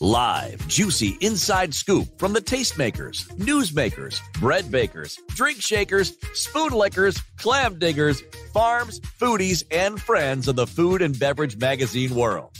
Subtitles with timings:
[0.00, 7.78] Live, juicy inside scoop from the tastemakers, newsmakers, bread bakers, drink shakers, spoon lickers, clam
[7.78, 8.22] diggers,
[8.52, 12.56] farms, foodies, and friends of the food and beverage magazine world.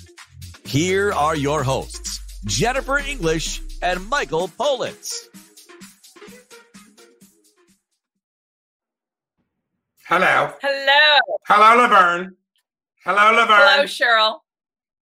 [0.65, 5.27] Here are your hosts, Jennifer English and Michael Politz.
[10.07, 10.53] Hello.
[10.63, 11.21] Hello.
[11.49, 12.37] Hello, Laverne.
[13.05, 13.49] Hello, Laverne.
[13.49, 14.39] Hello, Cheryl.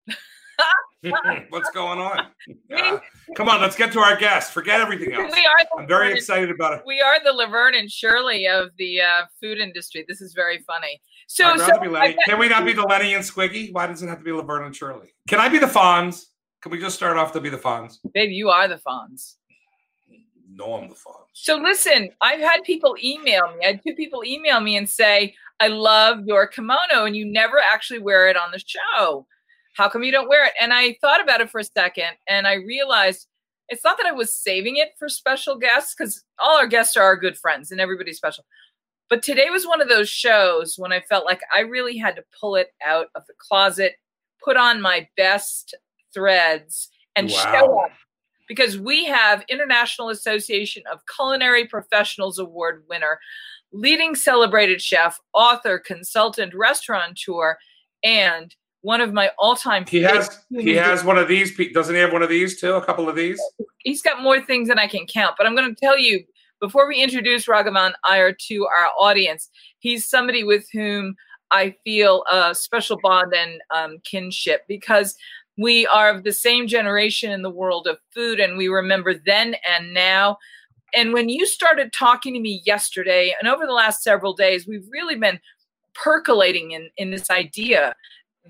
[1.48, 2.26] What's going on?
[3.36, 4.52] Come on, let's get to our guest.
[4.52, 5.32] Forget everything else.
[5.34, 6.82] We are I'm very Laverne- excited about it.
[6.86, 10.04] We are the Laverne and Shirley of the uh, food industry.
[10.06, 11.00] This is very funny.
[11.26, 11.78] So, so.
[12.26, 13.72] Can we not be the Lenny and Squiggy?
[13.72, 15.14] Why does it have to be Laverne and Shirley?
[15.28, 16.24] Can I be the Fonz?
[16.60, 17.98] Can we just start off to be the Fonz?
[18.12, 19.36] babe, you are the Fonz.
[20.52, 21.28] No, I'm the Fonz.
[21.32, 23.64] So listen, I've had people email me.
[23.64, 27.58] I had two people email me and say, "I love your kimono, and you never
[27.72, 29.26] actually wear it on the show.
[29.74, 32.46] How come you don't wear it?" And I thought about it for a second, and
[32.46, 33.28] I realized
[33.68, 37.04] it's not that I was saving it for special guests because all our guests are
[37.04, 38.44] our good friends and everybody's special.
[39.08, 42.24] But today was one of those shows when I felt like I really had to
[42.38, 43.94] pull it out of the closet,
[44.42, 45.74] put on my best
[46.12, 47.92] threads, and show up
[48.48, 53.20] because we have International Association of Culinary Professionals Award winner,
[53.72, 57.56] leading celebrated chef, author, consultant, restaurateur,
[58.02, 61.56] and one of my all-time He has he has one of these.
[61.72, 62.74] Doesn't he have one of these too?
[62.74, 63.40] A couple of these.
[63.78, 65.34] he's got more things than I can count.
[65.36, 66.24] But I'm going to tell you
[66.60, 71.14] before we introduce Raghavan Iyer to our audience, he's somebody with whom
[71.50, 75.16] I feel a special bond and um, kinship because
[75.58, 79.56] we are of the same generation in the world of food and we remember then
[79.68, 80.38] and now.
[80.94, 84.86] And when you started talking to me yesterday and over the last several days, we've
[84.90, 85.40] really been
[85.94, 87.94] percolating in, in this idea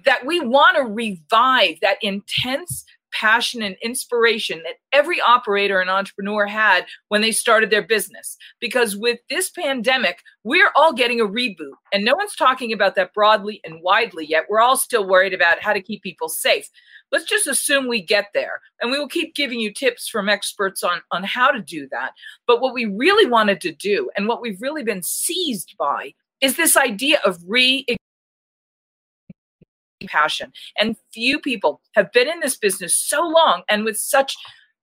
[0.04, 6.46] that we want to revive that intense passion and inspiration that every operator and entrepreneur
[6.46, 8.36] had when they started their business.
[8.60, 13.12] Because with this pandemic, we're all getting a reboot, and no one's talking about that
[13.14, 14.46] broadly and widely yet.
[14.48, 16.68] We're all still worried about how to keep people safe.
[17.12, 20.84] Let's just assume we get there, and we will keep giving you tips from experts
[20.84, 22.12] on, on how to do that.
[22.46, 26.56] But what we really wanted to do, and what we've really been seized by, is
[26.56, 27.84] this idea of re
[30.08, 30.52] passion.
[30.78, 34.36] And few people have been in this business so long and with such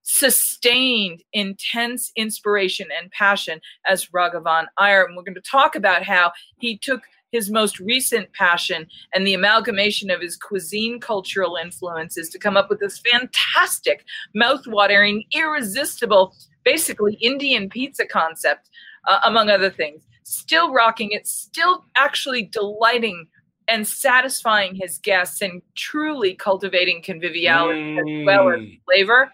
[0.03, 5.03] sustained, intense inspiration and passion as Raghavan Iyer.
[5.03, 7.01] And we're going to talk about how he took
[7.33, 12.69] his most recent passion and the amalgamation of his cuisine cultural influences to come up
[12.69, 18.69] with this fantastic, mouth-watering, irresistible, basically Indian pizza concept,
[19.09, 20.03] uh, among other things.
[20.23, 23.27] Still rocking it, still actually delighting
[23.67, 28.81] and satisfying his guests and truly cultivating conviviality as well as Mm.
[28.85, 29.31] flavor.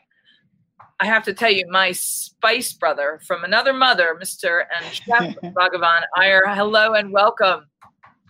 [1.00, 4.66] I have to tell you, my spice brother from another mother, Mr.
[4.76, 7.66] and Chef Raghavan Iyer, hello and welcome.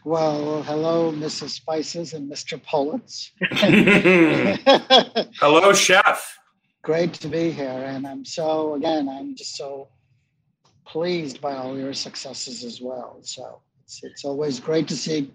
[0.05, 1.51] Well, hello, Mrs.
[1.51, 2.59] Spices and Mr.
[2.61, 3.31] Politz.
[5.39, 6.37] Hello, chef.
[6.81, 7.69] Great to be here.
[7.87, 9.87] And I'm so, again, I'm just so
[10.85, 13.19] pleased by all your successes as well.
[13.21, 15.31] So it's, it's always great to see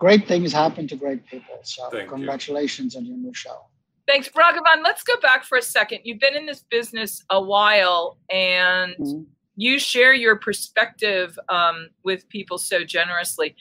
[0.00, 1.60] great things happen to great people.
[1.62, 2.08] So Thank you.
[2.10, 3.66] congratulations on your new show.
[4.08, 4.82] Thanks, Raghavan.
[4.82, 6.00] Let's go back for a second.
[6.04, 9.26] You've been in this business a while and Mhm.
[9.56, 13.54] you share your perspective um, with people so generously.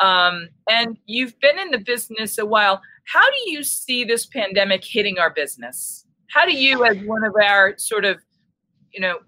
[0.00, 2.82] Um, and you've been in the business a while.
[3.04, 6.04] How do you see this pandemic hitting our business?
[6.28, 8.18] How do you, as one of our sort of,
[8.92, 9.20] you know,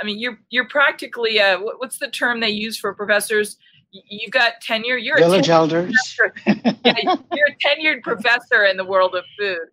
[0.00, 3.56] I mean, you're you're practically uh, what- what's the term they use for professors?
[3.92, 4.96] You've got tenure.
[4.96, 6.14] You're a Village tenure elders.
[6.16, 6.80] professor.
[6.84, 9.68] yeah, you're a tenured professor in the world of food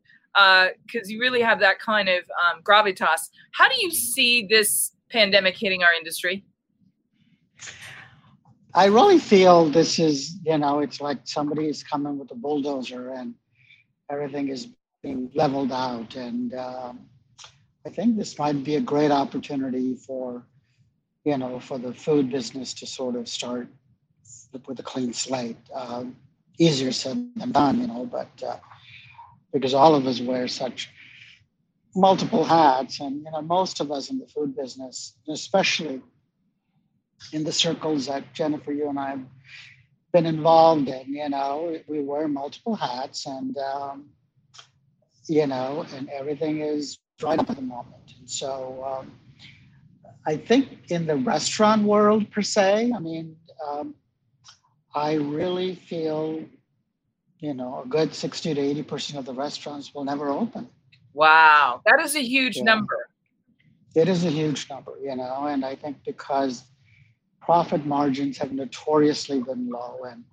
[0.85, 3.29] because you really have that kind of um, gravitas.
[3.53, 6.45] How do you see this pandemic hitting our industry?
[8.73, 13.09] I really feel this is, you know, it's like somebody is coming with a bulldozer
[13.09, 13.33] and
[14.11, 14.67] everything is
[15.01, 16.15] being leveled out.
[16.15, 16.99] And um,
[17.85, 20.45] I think this might be a great opportunity for,
[21.23, 23.67] you know, for the food business to sort of start
[24.67, 25.57] with a clean slate.
[25.73, 26.15] Um,
[26.59, 28.57] easier said than done, you know, but uh,
[29.53, 30.89] because all of us wear such
[31.95, 36.01] multiple hats, and you know, most of us in the food business, especially
[37.33, 39.25] in the circles that Jennifer, you and I have
[40.13, 44.05] been involved in, you know, we wear multiple hats, and um,
[45.27, 48.13] you know, and everything is right up at the moment.
[48.19, 49.11] And so, um,
[50.25, 53.35] I think in the restaurant world per se, I mean,
[53.67, 53.95] um,
[54.99, 56.43] I really feel,
[57.39, 60.67] you know, a good 60 to 80% of the restaurants will never open.
[61.13, 62.63] Wow, that is a huge yeah.
[62.63, 63.07] number.
[63.95, 66.65] It is a huge number, you know, and I think because
[67.41, 70.25] profit margins have notoriously been low and,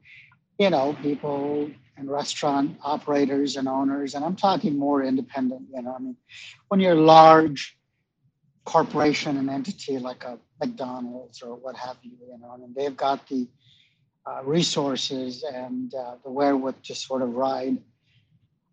[0.58, 5.94] you know, people and restaurant operators and owners, and I'm talking more independent, you know,
[5.94, 6.16] I mean,
[6.68, 7.78] when you're a large
[8.64, 12.96] corporation and entity like a McDonald's or what have you, you know, I mean, they've
[12.96, 13.46] got the
[14.26, 17.78] uh, resources and uh, the wherewith to sort of ride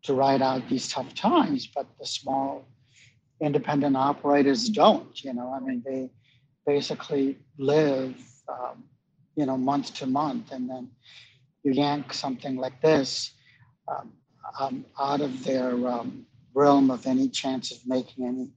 [0.03, 2.65] to ride out these tough times, but the small
[3.39, 5.23] independent operators don't.
[5.23, 6.09] You know, I mean, they
[6.65, 8.15] basically live,
[8.49, 8.83] um,
[9.35, 10.89] you know, month to month, and then
[11.63, 13.31] you yank something like this
[13.87, 14.11] um,
[14.59, 18.49] um, out of their um, realm of any chance of making any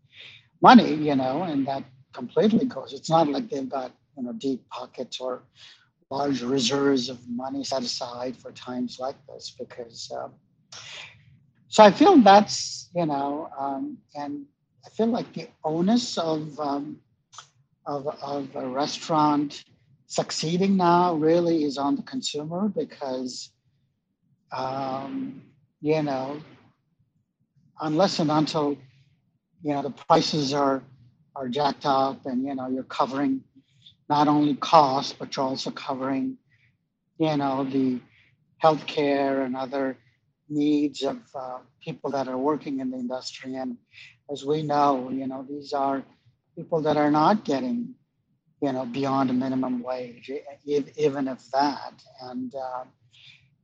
[0.61, 0.95] money.
[0.95, 2.93] You know, and that completely goes.
[2.93, 5.43] It's not like they've got you know deep pockets or
[6.11, 10.33] large reserves of money set aside for times like this because um,
[11.69, 14.45] so i feel that's you know um, and
[14.87, 16.99] i feel like the onus of um,
[17.87, 19.65] of, of a restaurant
[20.07, 23.51] succeeding now really is on the consumer because
[24.53, 25.43] um,
[25.81, 26.41] you know
[27.81, 28.77] unless and until
[29.63, 30.83] you know the prices are
[31.37, 33.43] are jacked up and you know you're covering
[34.09, 36.39] not only cost, but you're also covering,
[37.19, 38.01] you know, the
[38.63, 39.97] healthcare and other
[40.49, 43.55] needs of uh, people that are working in the industry.
[43.57, 43.77] And
[44.31, 46.03] as we know, you know, these are
[46.57, 47.95] people that are not getting,
[48.63, 50.31] you know, beyond a minimum wage,
[50.65, 51.95] even if that.
[52.23, 52.85] And, uh,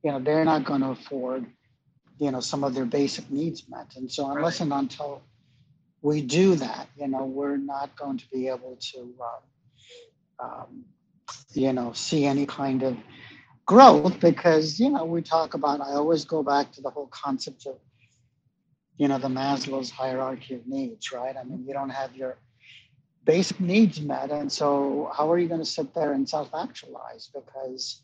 [0.03, 1.45] you know, they're not going to afford,
[2.19, 3.93] you know, some of their basic needs met.
[3.95, 5.21] And so unless and until
[6.01, 9.39] we do that, you know, we're not going to be able to, uh,
[10.43, 10.85] um,
[11.53, 12.97] you know, see any kind of
[13.65, 17.65] growth because, you know, we talk about, I always go back to the whole concept
[17.65, 17.77] of,
[18.97, 21.35] you know, the Maslow's hierarchy of needs, right?
[21.35, 22.37] I mean, you don't have your
[23.23, 24.31] basic needs met.
[24.31, 27.29] And so, how are you going to sit there and self actualize?
[27.33, 28.01] Because,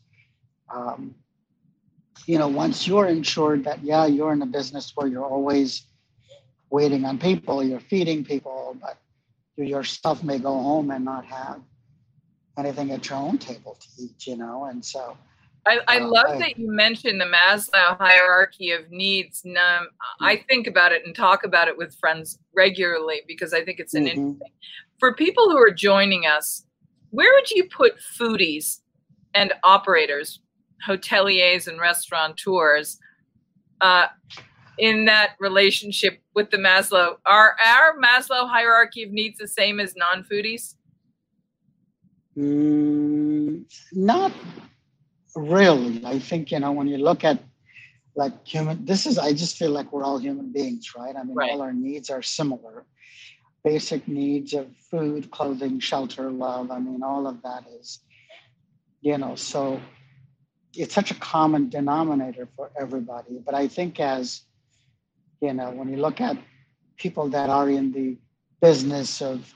[0.74, 1.14] um,
[2.26, 5.84] you know, once you're insured that, yeah, you're in a business where you're always
[6.70, 8.98] waiting on people, you're feeding people, but
[9.56, 11.60] you yourself may go home and not have
[12.60, 14.64] anything at your own table to eat, you know?
[14.66, 15.16] And so
[15.66, 19.44] I, I uh, love I, that you mentioned the Maslow hierarchy of needs.
[19.44, 19.88] Um,
[20.20, 23.94] I think about it and talk about it with friends regularly because I think it's
[23.94, 24.18] an mm-hmm.
[24.18, 24.48] interesting.
[24.98, 26.64] For people who are joining us,
[27.10, 28.80] where would you put foodies
[29.34, 30.40] and operators,
[30.86, 32.98] hoteliers and restaurateurs,
[33.80, 34.06] uh,
[34.78, 37.16] in that relationship with the Maslow?
[37.26, 40.74] Are our Maslow hierarchy of needs the same as non-foodies?
[42.40, 44.32] Mm, not
[45.36, 46.04] really.
[46.06, 47.42] I think, you know, when you look at
[48.16, 51.14] like human, this is, I just feel like we're all human beings, right?
[51.14, 51.50] I mean, right.
[51.50, 52.86] all our needs are similar.
[53.62, 56.70] Basic needs of food, clothing, shelter, love.
[56.70, 57.98] I mean, all of that is,
[59.02, 59.80] you know, so
[60.74, 63.38] it's such a common denominator for everybody.
[63.44, 64.42] But I think as,
[65.42, 66.38] you know, when you look at
[66.96, 68.16] people that are in the
[68.62, 69.54] business of,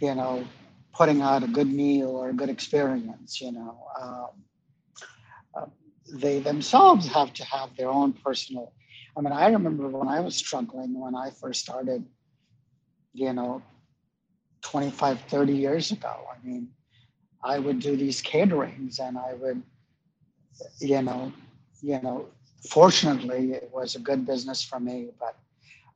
[0.00, 0.44] you know,
[0.92, 3.40] putting out a good meal or a good experience.
[3.40, 4.28] You know, um,
[5.54, 5.66] uh,
[6.12, 8.72] they themselves have to have their own personal.
[9.16, 12.04] I mean, I remember when I was struggling when I first started.
[13.14, 13.62] You know,
[14.62, 16.24] 25, 30 years ago.
[16.32, 16.68] I mean,
[17.44, 19.62] I would do these caterings and I would,
[20.80, 21.32] you know,
[21.82, 22.28] you know,
[22.70, 25.36] fortunately it was a good business for me, but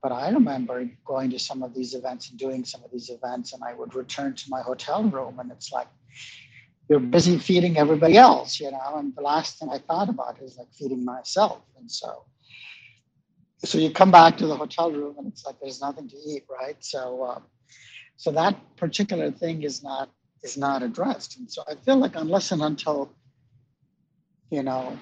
[0.02, 3.52] but I remember going to some of these events and doing some of these events,
[3.54, 5.88] and I would return to my hotel room, and it's like
[6.90, 8.94] you're busy feeding everybody else, you know.
[8.96, 12.24] And the last thing I thought about is like feeding myself, and so
[13.64, 16.44] so you come back to the hotel room, and it's like there's nothing to eat,
[16.50, 16.76] right?
[16.84, 17.44] So um,
[18.16, 20.10] so that particular thing is not
[20.44, 23.12] is not addressed, and so I feel like unless and until
[24.50, 24.98] you know,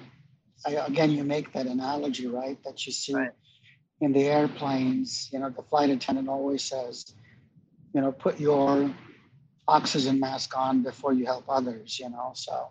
[0.65, 2.57] I, again, you make that analogy, right?
[2.65, 3.15] That you see.
[3.15, 3.31] Right
[4.01, 7.13] in the airplanes, you know, the flight attendant always says,
[7.93, 8.91] you know, put your
[9.67, 12.31] oxygen mask on before you help others, you know.
[12.33, 12.69] So,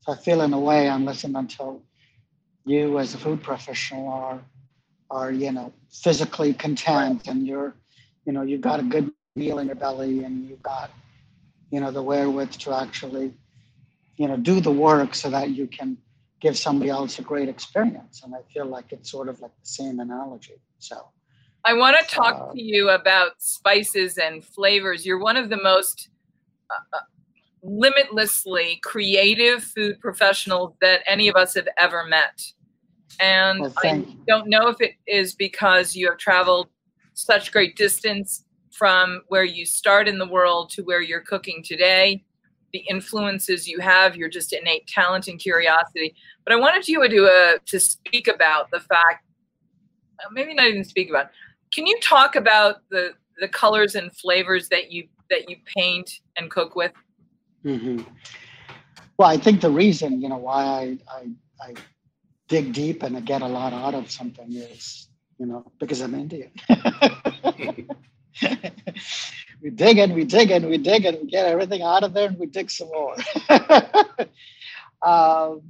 [0.00, 1.82] so I feel in a way, unless and until
[2.64, 4.40] you as a food professional are
[5.10, 7.74] are you know physically content and you're
[8.24, 10.90] you know you've got a good meal in your belly and you've got
[11.70, 13.32] you know the wherewith to actually
[14.16, 15.98] you know do the work so that you can
[16.44, 18.22] give somebody else a great experience.
[18.22, 20.60] And i feel like it's sort of like the same analogy.
[20.78, 21.08] So
[21.64, 25.06] i want to talk uh, to you about spices and flavors.
[25.06, 26.10] You're one of the most
[26.70, 27.00] uh, uh
[27.62, 32.38] limitlessly creative food professionals that any of us have ever met.
[33.20, 36.68] And well, I don't know if it is because you have traveled
[37.14, 42.22] such great distance from where you start in the world to where you're cooking today,
[42.74, 46.12] the influences you have, your just innate talent and curiosity.
[46.44, 49.24] But I wanted you to uh, to speak about the fact,
[50.18, 51.30] uh, maybe not even speak about.
[51.72, 56.50] Can you talk about the the colors and flavors that you that you paint and
[56.50, 56.90] cook with?
[57.64, 58.02] Mm-hmm.
[59.18, 61.28] Well, I think the reason you know why I, I,
[61.68, 61.74] I
[62.48, 66.16] dig deep and I get a lot out of something is, you know, because I'm
[66.16, 66.50] Indian.
[69.64, 72.28] we dig and we dig and we dig and we get everything out of there
[72.28, 73.14] and we dig some more.
[75.02, 75.62] um,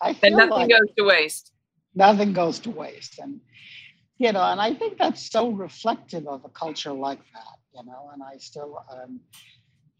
[0.00, 1.52] I and nothing like goes to waste.
[1.92, 3.18] Nothing goes to waste.
[3.18, 3.40] And,
[4.18, 8.10] you know, and I think that's so reflective of a culture like that, you know,
[8.14, 9.18] and I still am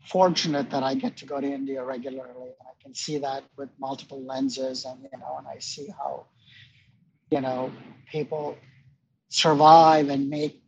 [0.06, 3.68] fortunate that I get to go to India regularly and I can see that with
[3.80, 6.24] multiple lenses and you know and i see how
[7.30, 7.70] you know
[8.10, 8.56] people
[9.28, 10.59] survive and make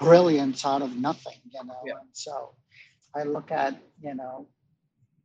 [0.00, 1.92] brilliance out of nothing you know yeah.
[2.00, 2.54] and so
[3.14, 4.46] i look at you know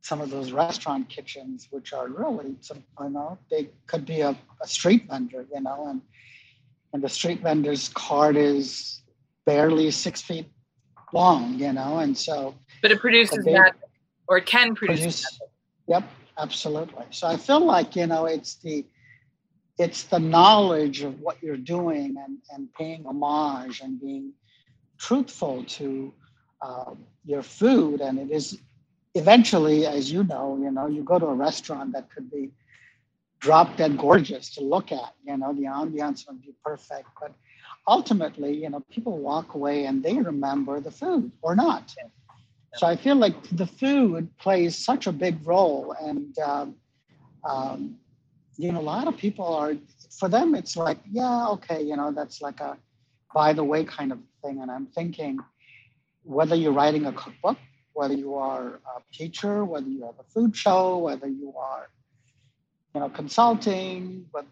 [0.02, 4.36] some of those restaurant kitchens which are really some you know they could be a,
[4.62, 6.02] a street vendor you know and
[6.92, 9.02] and the street vendor's cart is
[9.46, 10.46] barely six feet
[11.12, 13.74] long you know and so but it produces that
[14.28, 15.40] or it can produce, produce
[15.88, 16.04] yep
[16.38, 17.04] absolutely.
[17.10, 18.84] So I feel like you know it's the
[19.78, 24.32] it's the knowledge of what you're doing and and paying homage and being
[24.98, 26.12] truthful to
[26.62, 28.58] uh, your food and it is
[29.14, 32.50] eventually as you know you know you go to a restaurant that could be
[33.40, 37.32] drop dead gorgeous to look at you know the ambiance would be perfect but
[37.88, 41.94] ultimately you know people walk away and they remember the food or not
[42.76, 46.74] so I feel like the food plays such a big role, and um,
[47.42, 47.96] um,
[48.58, 49.74] you know, a lot of people are
[50.18, 50.54] for them.
[50.54, 52.76] It's like, yeah, okay, you know, that's like a
[53.34, 54.60] by the way kind of thing.
[54.62, 55.38] And I'm thinking,
[56.22, 57.58] whether you're writing a cookbook,
[57.92, 61.88] whether you are a teacher, whether you have a food show, whether you are,
[62.94, 64.46] you know, consulting, but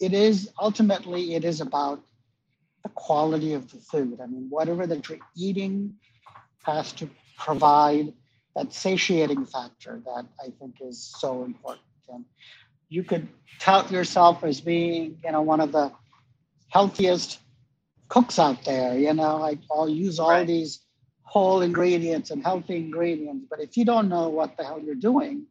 [0.00, 2.02] it is ultimately it is about
[2.82, 4.20] the quality of the food.
[4.22, 5.94] I mean, whatever that you're eating
[6.64, 8.12] has to provide
[8.54, 11.86] that satiating factor that I think is so important.
[12.08, 12.24] And
[12.88, 15.92] you could tout yourself as being, you know, one of the
[16.68, 17.38] healthiest
[18.08, 18.98] cooks out there.
[18.98, 20.46] You know, I, will use all right.
[20.46, 20.80] these
[21.22, 25.46] whole ingredients and healthy ingredients, but if you don't know what the hell you're doing,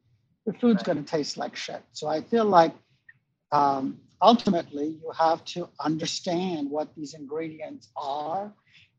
[0.46, 0.86] your food's right.
[0.86, 1.82] going to taste like shit.
[1.92, 2.74] So I feel like
[3.52, 8.52] um, ultimately you have to understand what these ingredients are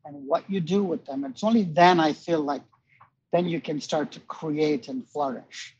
[0.04, 1.24] and what you do with them.
[1.24, 2.62] It's only then I feel like
[3.32, 5.76] then you can start to create and flourish.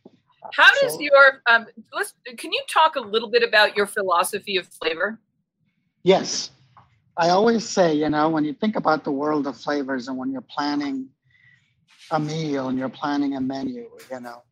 [0.53, 4.57] How so, does your um, let's can you talk a little bit about your philosophy
[4.57, 5.19] of flavor?
[6.03, 6.51] Yes,
[7.17, 10.33] I always say, you know, when you think about the world of flavors and when
[10.33, 11.09] you're planning
[12.11, 14.43] a meal and you're planning a menu, you know,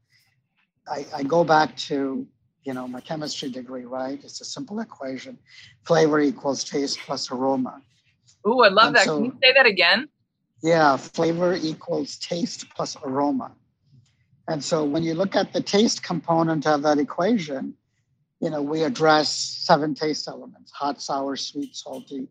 [0.89, 2.27] I, I go back to
[2.65, 4.23] you know my chemistry degree, right?
[4.23, 5.39] It's a simple equation:
[5.85, 7.83] flavor equals taste plus aroma.
[8.45, 9.05] Oh, I love and that.
[9.05, 10.09] So, Can you say that again?
[10.63, 13.53] Yeah, flavor equals taste plus aroma.
[14.49, 17.75] And so when you look at the taste component of that equation,
[18.41, 22.29] you know, we address seven taste elements hot, sour, sweet, salty,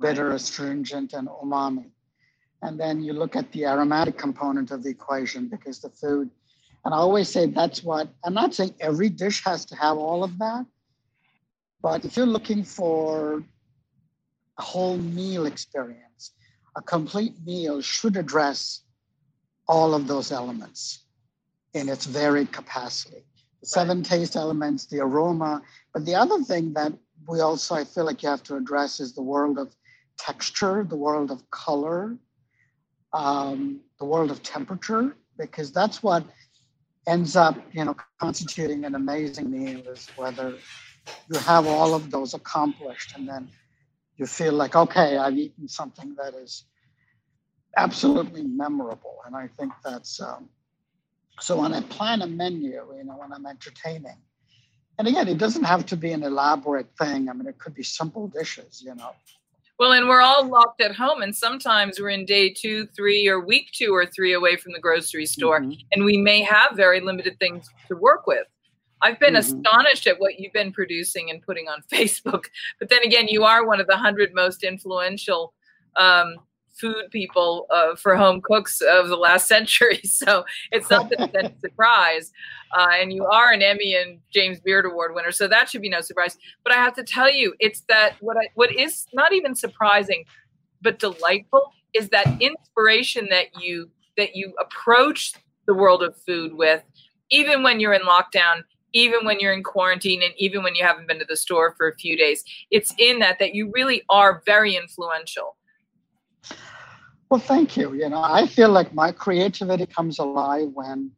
[0.00, 1.90] bitter, astringent, and umami.
[2.62, 6.30] And then you look at the aromatic component of the equation because the food,
[6.84, 10.22] and I always say that's what, I'm not saying every dish has to have all
[10.22, 10.66] of that,
[11.82, 13.42] but if you're looking for
[14.58, 16.32] a whole meal experience,
[16.76, 18.82] a complete meal should address
[19.68, 21.04] all of those elements
[21.74, 23.24] in its varied capacity.
[23.60, 24.06] The seven right.
[24.06, 25.62] taste elements, the aroma.
[25.92, 26.92] But the other thing that
[27.26, 29.74] we also, I feel like you have to address is the world of
[30.26, 32.16] texture, the world of color,
[33.12, 36.22] um, the world of temperature, because that's what
[37.08, 40.48] ends up, you know, constituting an amazing meal is whether
[41.30, 43.48] you have all of those accomplished and then
[44.18, 46.52] you feel like, okay, I've eaten something that is
[47.76, 49.16] absolutely memorable.
[49.26, 50.48] And I think that's um,
[51.40, 54.18] so when I plan a menu, you know, when I'm entertaining,
[54.98, 57.28] and again, it doesn't have to be an elaborate thing.
[57.28, 59.12] I mean, it could be simple dishes, you know.
[59.82, 63.40] Well, and we're all locked at home, and sometimes we're in day two, three, or
[63.40, 65.72] week two or three away from the grocery store, mm-hmm.
[65.90, 68.46] and we may have very limited things to work with.
[69.00, 69.58] I've been mm-hmm.
[69.58, 72.44] astonished at what you've been producing and putting on Facebook.
[72.78, 75.52] But then again, you are one of the hundred most influential
[75.96, 76.36] um,
[76.74, 80.00] food people uh, for home cooks of the last century.
[80.04, 82.32] So it's not a surprise.
[82.76, 85.90] Uh, and you are an Emmy and James Beard Award winner, so that should be
[85.90, 86.38] no surprise.
[86.64, 90.24] But I have to tell you, it's that what I, what is not even surprising,
[90.80, 95.34] but delightful is that inspiration that you that you approach
[95.66, 96.82] the world of food with,
[97.30, 98.62] even when you're in lockdown,
[98.92, 101.88] even when you're in quarantine, and even when you haven't been to the store for
[101.88, 102.44] a few days.
[102.70, 105.56] It's in that that you really are very influential
[107.28, 107.94] well, thank you.
[107.94, 111.12] You know, I feel like my creativity comes alive when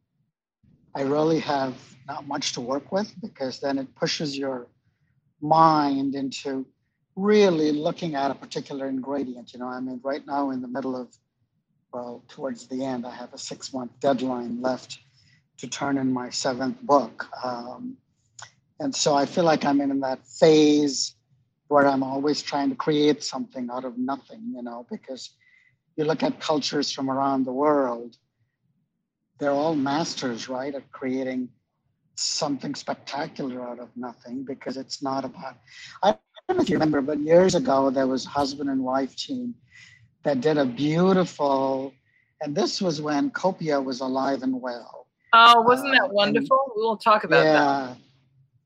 [0.95, 1.75] I really have
[2.07, 4.67] not much to work with because then it pushes your
[5.41, 6.65] mind into
[7.15, 9.53] really looking at a particular ingredient.
[9.53, 11.09] You know, I mean, right now in the middle of,
[11.93, 14.99] well, towards the end, I have a six month deadline left
[15.57, 17.27] to turn in my seventh book.
[17.43, 17.97] Um,
[18.79, 21.15] and so I feel like I'm in that phase
[21.67, 25.31] where I'm always trying to create something out of nothing, you know, because
[25.95, 28.17] you look at cultures from around the world,
[29.39, 31.49] they're all masters, right, at creating
[32.15, 35.57] something spectacular out of nothing because it's not about.
[36.03, 36.17] I
[36.47, 39.55] don't know if you remember, but years ago there was husband and wife team
[40.23, 41.93] that did a beautiful,
[42.41, 45.07] and this was when Copia was alive and well.
[45.33, 46.59] Oh, wasn't that uh, wonderful?
[46.67, 47.97] And, we'll talk about yeah, that.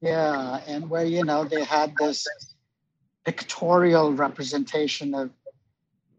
[0.02, 2.28] Yeah, and where you know they had this
[3.30, 5.30] pictorial representation of,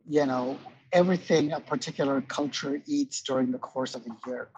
[0.09, 0.57] you know,
[0.93, 4.49] everything a particular culture eats during the course of a year.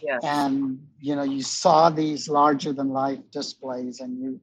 [0.00, 0.20] Yes.
[0.24, 4.40] And you know, you saw these larger than life displays and you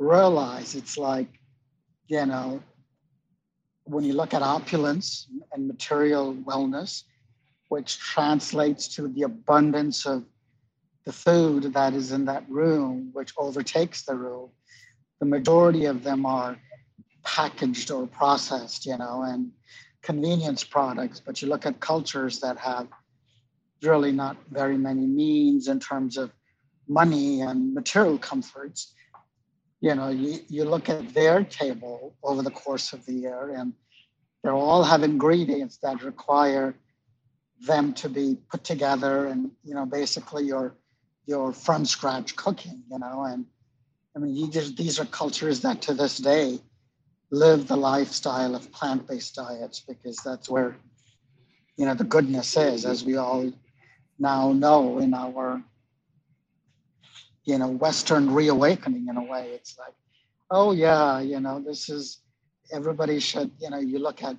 [0.00, 1.28] realize it's like,
[2.08, 2.60] you know,
[3.84, 7.04] when you look at opulence and material wellness,
[7.68, 10.24] which translates to the abundance of
[11.04, 14.50] the food that is in that room, which overtakes the room,
[15.20, 16.56] the majority of them are
[17.24, 19.50] packaged or processed, you know, and
[20.02, 22.88] convenience products, but you look at cultures that have
[23.82, 26.30] really not very many means in terms of
[26.88, 28.94] money and material comforts.
[29.80, 33.72] You know, you, you look at their table over the course of the year, and
[34.42, 36.74] they all have ingredients that require
[37.60, 40.76] them to be put together and you know basically your
[41.26, 43.46] your from scratch cooking you know and
[44.16, 46.58] i mean these are cultures that to this day
[47.30, 50.76] live the lifestyle of plant-based diets because that's where
[51.76, 53.52] you know the goodness is as we all
[54.18, 55.62] now know in our
[57.44, 59.50] you know western reawakening in a way.
[59.54, 59.94] It's like
[60.50, 62.20] oh yeah you know this is
[62.72, 64.36] everybody should you know you look at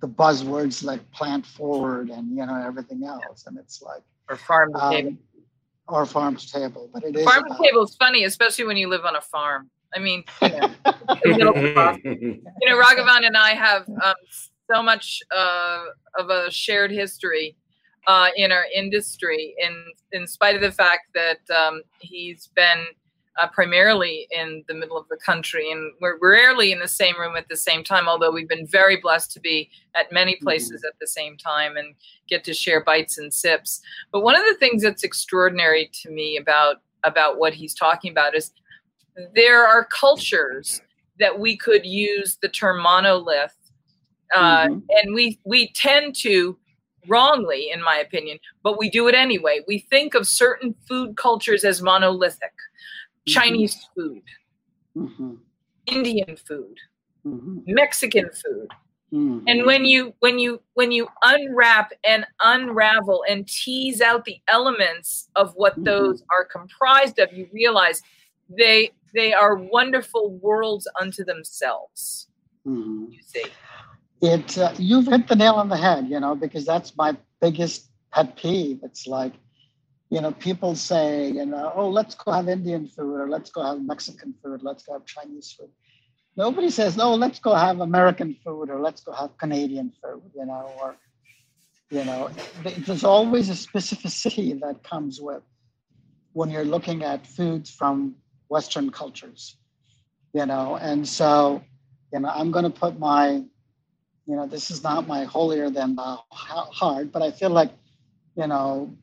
[0.00, 3.46] the buzzwords like plant forward and you know everything else.
[3.46, 5.12] And it's like or farm to um, table
[5.88, 8.88] or farm to table but it is farm to table is funny especially when you
[8.88, 9.70] live on a farm.
[9.94, 14.14] I mean, you know, you know Raghavan and I have um,
[14.72, 15.84] so much uh,
[16.18, 17.56] of a shared history
[18.06, 22.86] uh, in our industry, in in spite of the fact that um, he's been
[23.40, 27.36] uh, primarily in the middle of the country, and we're rarely in the same room
[27.36, 28.08] at the same time.
[28.08, 30.44] Although we've been very blessed to be at many mm-hmm.
[30.44, 30.88] places mm-hmm.
[30.88, 31.94] at the same time and
[32.28, 33.80] get to share bites and sips.
[34.12, 38.34] But one of the things that's extraordinary to me about about what he's talking about
[38.34, 38.52] is
[39.34, 40.80] there are cultures
[41.18, 43.54] that we could use the term monolith,
[44.34, 44.78] uh, mm-hmm.
[44.90, 46.56] and we we tend to
[47.06, 49.60] wrongly, in my opinion, but we do it anyway.
[49.66, 52.52] We think of certain food cultures as monolithic.
[53.26, 54.22] Chinese food,
[54.96, 55.34] mm-hmm.
[55.86, 56.76] Indian food,
[57.26, 57.58] mm-hmm.
[57.66, 58.68] Mexican food.
[59.12, 59.46] Mm-hmm.
[59.46, 65.28] And when you when you when you unwrap and unravel and tease out the elements
[65.36, 65.84] of what mm-hmm.
[65.84, 68.02] those are comprised of, you realize
[68.48, 72.28] they they are wonderful worlds unto themselves.
[72.66, 73.12] Mm-hmm.
[73.12, 73.44] You see,
[74.20, 76.08] it uh, you've hit the nail on the head.
[76.08, 78.80] You know, because that's my biggest pet peeve.
[78.82, 79.34] It's like,
[80.14, 83.64] you know, people say, you know, oh, let's go have Indian food or let's go
[83.64, 85.70] have Mexican food, let's go have Chinese food.
[86.36, 90.46] Nobody says, no, let's go have American food or let's go have Canadian food, you
[90.46, 90.94] know, or
[91.90, 92.30] you know,
[92.86, 95.42] there's always a specificity that comes with
[96.32, 98.14] when you're looking at foods from
[98.48, 99.56] Western cultures,
[100.32, 100.76] you know.
[100.76, 101.60] And so,
[102.12, 103.42] you know, I'm going to put my,
[104.28, 107.72] you know, this is not my holier than thou heart, but I feel like,
[108.36, 108.96] you know,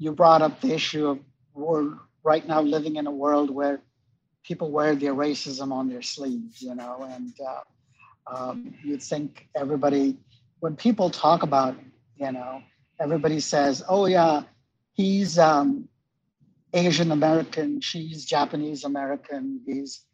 [0.00, 1.16] you brought up the issue of
[1.54, 3.76] we're right now living in a world where
[4.48, 7.62] people wear their racism on their sleeves, you know, and uh,
[8.30, 10.16] Um, you think everybody,
[10.60, 11.74] when people talk about,
[12.16, 12.62] you know,
[13.00, 14.42] everybody says, oh, yeah,
[14.92, 15.88] he's um,
[16.72, 20.04] Asian American, she's Japanese American, he's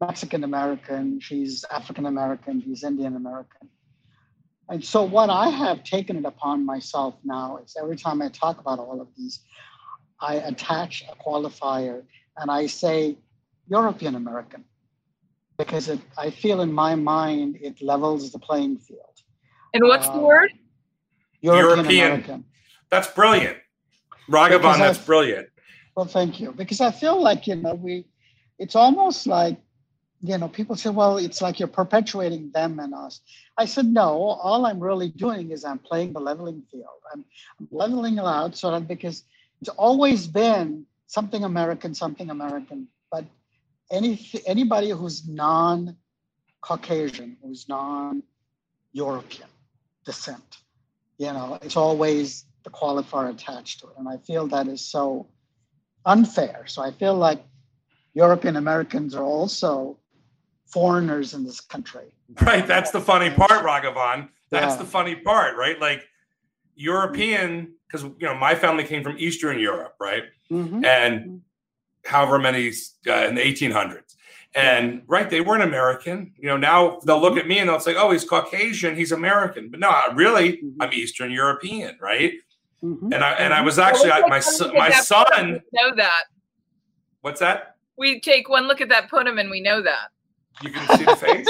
[0.00, 3.68] Mexican American, she's African American, he's Indian American.
[4.68, 8.58] And so, what I have taken it upon myself now is every time I talk
[8.60, 9.40] about all of these,
[10.20, 12.02] I attach a qualifier
[12.36, 13.16] and I say
[13.68, 14.64] European American
[15.56, 19.00] because it, I feel in my mind it levels the playing field.
[19.72, 20.52] And what's the um, word?
[21.40, 22.44] European, European.
[22.90, 23.58] That's brilliant.
[24.28, 25.48] Raghavan, that's brilliant.
[25.96, 26.52] Well, thank you.
[26.52, 28.06] Because I feel like, you know, we,
[28.58, 29.58] it's almost like,
[30.28, 33.20] you know, people say, well, it's like you're perpetuating them and us.
[33.56, 36.84] I said, no, all I'm really doing is I'm playing the leveling field.
[37.12, 37.24] I'm,
[37.58, 39.24] I'm leveling it out so that because
[39.60, 42.88] it's always been something American, something American.
[43.10, 43.24] But
[43.90, 49.48] any anybody who's non-Caucasian, who's non-European
[50.04, 50.58] descent,
[51.18, 53.92] you know, it's always the qualifier attached to it.
[53.98, 55.28] And I feel that is so
[56.04, 56.64] unfair.
[56.66, 57.42] So I feel like
[58.14, 59.98] European Americans are also
[60.66, 62.14] foreigners in this country.
[62.42, 62.66] Right.
[62.66, 64.28] That's the funny part, Raghavan.
[64.50, 64.82] That's yeah.
[64.82, 65.80] the funny part, right?
[65.80, 66.06] Like
[66.74, 70.24] European, because you know my family came from Eastern Europe, right?
[70.50, 70.84] Mm-hmm.
[70.84, 71.42] And
[72.04, 72.68] however many
[73.06, 74.14] uh, in the 1800s.
[74.54, 76.32] And right, they weren't American.
[76.38, 79.70] You know, now they'll look at me and they'll say, "Oh, he's Caucasian, he's American."
[79.70, 80.80] But no, really, mm-hmm.
[80.80, 82.32] I'm Eastern European, right?
[82.82, 83.12] Mm-hmm.
[83.12, 84.40] And I and I was actually well, my
[84.74, 86.24] my son know that.
[87.20, 87.76] What's that?
[87.98, 90.08] We take one look at that punim and we know that.
[90.62, 91.48] You can see the face.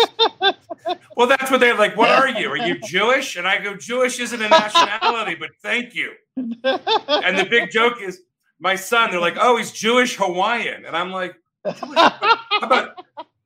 [1.17, 1.97] well, that's what they're like.
[1.97, 2.51] What are you?
[2.51, 3.37] Are you Jewish?
[3.37, 6.13] And I go, Jewish isn't a nationality, but thank you.
[6.37, 8.23] And the big joke is,
[8.59, 9.11] my son.
[9.11, 13.05] They're like, oh, he's Jewish Hawaiian, and I'm like, how about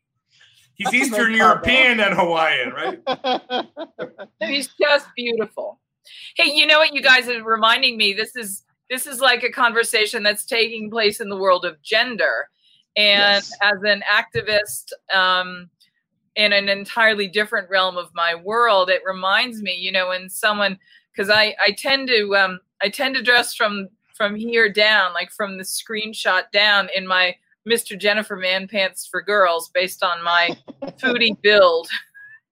[0.75, 3.01] he's Eastern European and Hawaiian, right?
[4.41, 5.81] he's just beautiful.
[6.37, 6.95] Hey, you know what?
[6.95, 8.13] You guys are reminding me.
[8.13, 12.49] This is this is like a conversation that's taking place in the world of gender,
[12.97, 13.53] and yes.
[13.63, 14.93] as an activist.
[15.15, 15.71] Um,
[16.37, 20.79] in an entirely different realm of my world, it reminds me, you know, when someone,
[21.13, 25.31] because I I tend to um, I tend to dress from from here down, like
[25.31, 27.35] from the screenshot down in my
[27.69, 27.99] Mr.
[27.99, 30.57] Jennifer Man Pants for Girls based on my
[30.99, 31.89] foodie build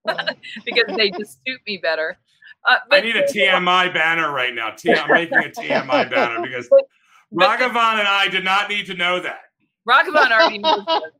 [0.64, 2.18] because they just suit me better.
[2.66, 4.70] Uh, I need a TMI banner right now.
[4.70, 6.68] T- I'm making a TMI banner because
[7.32, 9.40] Raghavan and I did not need to know that.
[9.88, 11.12] Raghavan already knows that.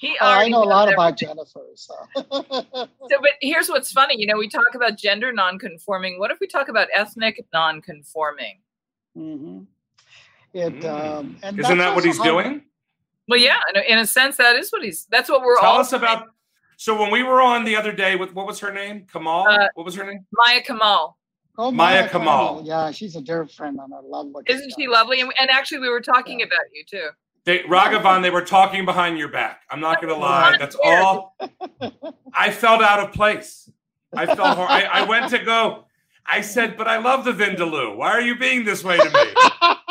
[0.00, 1.60] He oh, I know a lot about Jennifer.
[1.74, 1.94] So.
[2.14, 4.14] so, but here's what's funny.
[4.18, 6.18] You know, we talk about gender nonconforming.
[6.18, 8.60] What if we talk about ethnic nonconforming?
[9.14, 9.60] Mm-hmm.
[10.54, 12.62] It um, and isn't that what he's doing?
[13.28, 15.06] Well, yeah, in a sense, that is what he's.
[15.10, 15.74] That's what we're Tell all.
[15.74, 16.28] Tell us about.
[16.78, 19.06] So when we were on the other day with what was her name?
[19.12, 19.46] Kaimal.
[19.46, 20.26] Uh, what was her name?
[20.32, 21.14] Maya Kaimal.
[21.58, 22.62] Oh, Maya, Maya Kaimal.
[22.62, 22.66] Kaimal.
[22.66, 24.48] Yeah, she's a dear friend, and I love what.
[24.48, 25.20] Isn't she lovely?
[25.20, 26.46] And, and, actually, we were talking yeah.
[26.46, 27.10] about you too.
[27.44, 29.62] They, Raghavan, they were talking behind your back.
[29.70, 30.56] I'm not going to lie.
[30.58, 31.36] That's all.
[32.34, 33.70] I felt out of place.
[34.14, 34.56] I felt.
[34.56, 35.86] Hor- I, I went to go.
[36.26, 37.96] I said, but I love the Vindaloo.
[37.96, 39.76] Why are you being this way to me?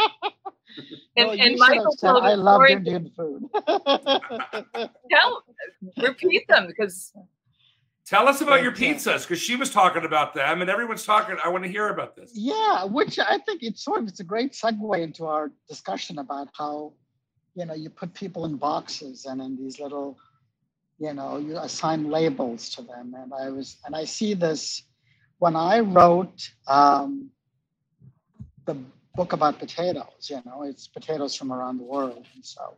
[1.18, 3.44] And, no, and Michael told I love Indian food.
[3.68, 5.44] Tell,
[5.98, 7.12] repeat them because.
[8.06, 11.36] Tell us about your pizzas because she was talking about them, and everyone's talking.
[11.44, 12.32] I want to hear about this.
[12.34, 16.48] Yeah, which I think it's sort of it's a great segue into our discussion about
[16.58, 16.94] how,
[17.60, 20.18] you know, you put people in boxes and in these little,
[20.98, 23.14] you know, you assign labels to them.
[23.18, 24.84] And I was, and I see this
[25.40, 27.30] when I wrote um,
[28.66, 28.78] the
[29.14, 30.30] book about potatoes.
[30.30, 32.76] You know, it's potatoes from around the world, and so.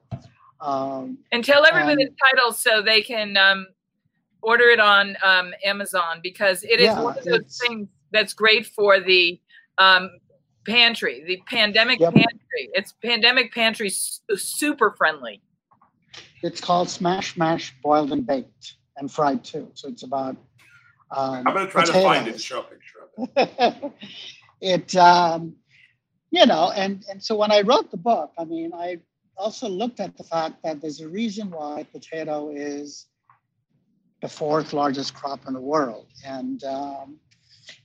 [0.60, 3.68] Um, and tell everybody and, the title so they can um,
[4.42, 8.66] order it on um, Amazon because it is yeah, one of those things that's great
[8.66, 9.40] for the
[9.78, 10.10] um,
[10.66, 12.14] pantry, the pandemic yep.
[12.14, 12.70] pantry.
[12.74, 15.42] It's pandemic pantry super friendly.
[16.44, 19.70] It's called Smash Mash Boiled and Baked and Fried too.
[19.74, 20.38] So it's about.
[21.16, 22.02] Um, I'm going to try potatoes.
[22.02, 22.42] to find it.
[22.42, 23.94] Show a picture of it.
[24.62, 25.56] it um,
[26.32, 29.00] you know, and and so when I wrote the book, I mean, I
[29.38, 33.08] also looked at the fact that there's a reason why potato is
[34.22, 37.18] the fourth largest crop in the world, and um,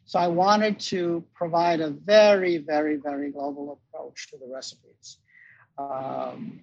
[0.07, 5.19] so I wanted to provide a very, very, very global approach to the recipes.
[5.79, 6.61] Um,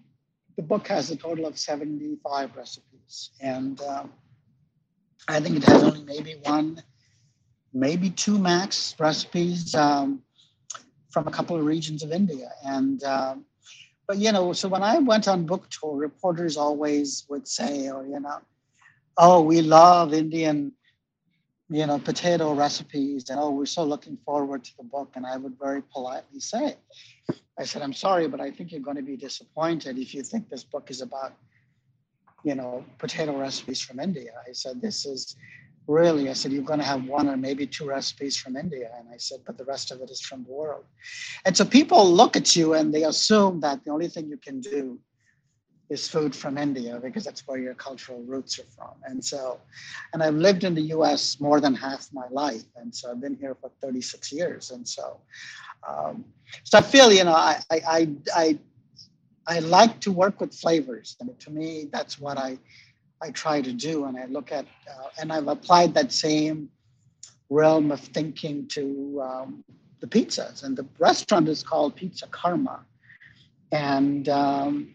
[0.56, 4.12] the book has a total of 75 recipes, and um,
[5.28, 6.82] I think it has only maybe one,
[7.74, 9.76] maybe two max recipes.
[9.76, 10.24] Um,
[11.14, 12.50] from a couple of regions of India.
[12.66, 13.46] And, um,
[14.08, 18.06] but, you know, so when I went on book tour, reporters always would say, or,
[18.06, 18.40] you know,
[19.18, 20.74] oh, we love Indian
[21.70, 25.14] you know, potato recipes, and oh, we're so looking forward to the book.
[25.16, 26.76] And I would very politely say,
[27.58, 30.50] I said, I'm sorry, but I think you're going to be disappointed if you think
[30.50, 31.34] this book is about,
[32.44, 34.32] you know, potato recipes from India.
[34.48, 35.36] I said, this is
[35.88, 38.92] really, I said, you're going to have one or maybe two recipes from India.
[38.98, 40.86] And I said, but the rest of it is from the world.
[41.46, 44.60] And so people look at you and they assume that the only thing you can
[44.60, 45.00] do
[45.94, 48.96] is food from India because that's where your cultural roots are from.
[49.06, 49.60] And so,
[50.12, 52.66] and I've lived in the US more than half my life.
[52.76, 54.72] And so I've been here for 36 years.
[54.72, 55.22] And so,
[55.88, 56.26] um,
[56.64, 58.60] so I feel, you know, I, I, I,
[59.48, 61.16] I like to work with flavors.
[61.20, 62.58] And to me, that's what I,
[63.22, 64.06] I try to do.
[64.06, 66.70] And I look at, uh, and I've applied that same
[67.50, 69.64] realm of thinking to um,
[70.02, 70.64] the pizzas.
[70.64, 72.80] And the restaurant is called Pizza Karma.
[73.72, 74.94] And um,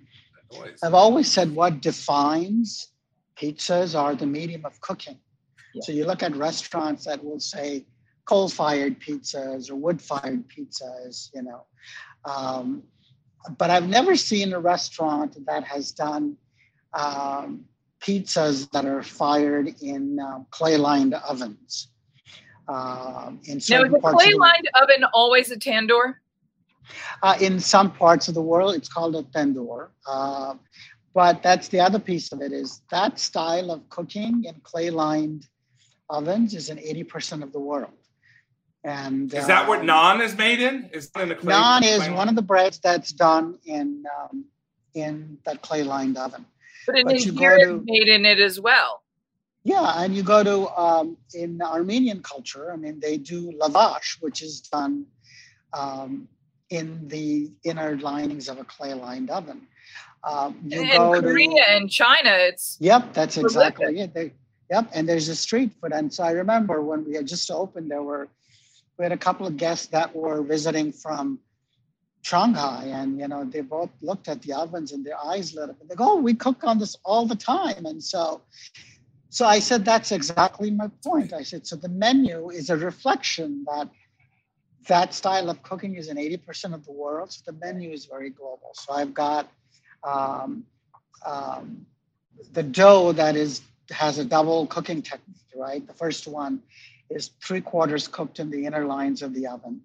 [0.82, 2.88] I've always said what defines
[3.36, 5.18] pizzas are the medium of cooking.
[5.74, 5.82] Yeah.
[5.84, 7.86] So you look at restaurants that will say
[8.24, 11.64] coal-fired pizzas or wood-fired pizzas, you know.
[12.24, 12.82] Um,
[13.56, 16.36] but I've never seen a restaurant that has done
[16.92, 17.64] um,
[18.00, 21.88] pizzas that are fired in um, clay-lined ovens.
[22.68, 26.16] Um, in now, is a clay-lined oven always a tandoor?
[27.22, 29.88] Uh, in some parts of the world, it's called a tandoor.
[30.06, 30.54] Uh,
[31.14, 35.46] but that's the other piece of it is that style of cooking in clay-lined
[36.08, 37.92] ovens is in 80% of the world.
[38.84, 40.88] And is that what um, naan is made in?
[40.92, 44.44] Is in clay, naan is clay one of the breads that's done in um,
[44.94, 46.46] in that clay-lined oven.
[46.86, 49.02] But in Nigeria, to, made in it as well.
[49.64, 52.72] Yeah, and you go to um, in Armenian culture.
[52.72, 55.06] I mean, they do lavash, which is done
[55.72, 56.28] um,
[56.70, 59.66] in the inner linings of a clay-lined oven.
[60.24, 64.12] Um, you in go Korea to, and China, it's yep, that's exactly it.
[64.14, 64.32] They,
[64.70, 67.90] yep, and there's a street food, and so I remember when we had just opened,
[67.90, 68.28] there were
[68.98, 71.38] we had a couple of guests that were visiting from
[72.22, 75.80] Shanghai, and you know they both looked at the ovens and their eyes lit up,
[75.80, 78.42] and they go, "Oh, we cook on this all the time," and so.
[79.30, 81.34] So I said, that's exactly my point.
[81.34, 83.90] I said, so the menu is a reflection that
[84.88, 87.32] that style of cooking is in 80% of the world.
[87.32, 88.70] So the menu is very global.
[88.74, 89.48] So I've got
[90.02, 90.64] um,
[91.24, 91.86] um,
[92.52, 95.86] the dough that is has a double cooking technique, right?
[95.86, 96.60] The first one
[97.08, 99.80] is three quarters cooked in the inner lines of the oven.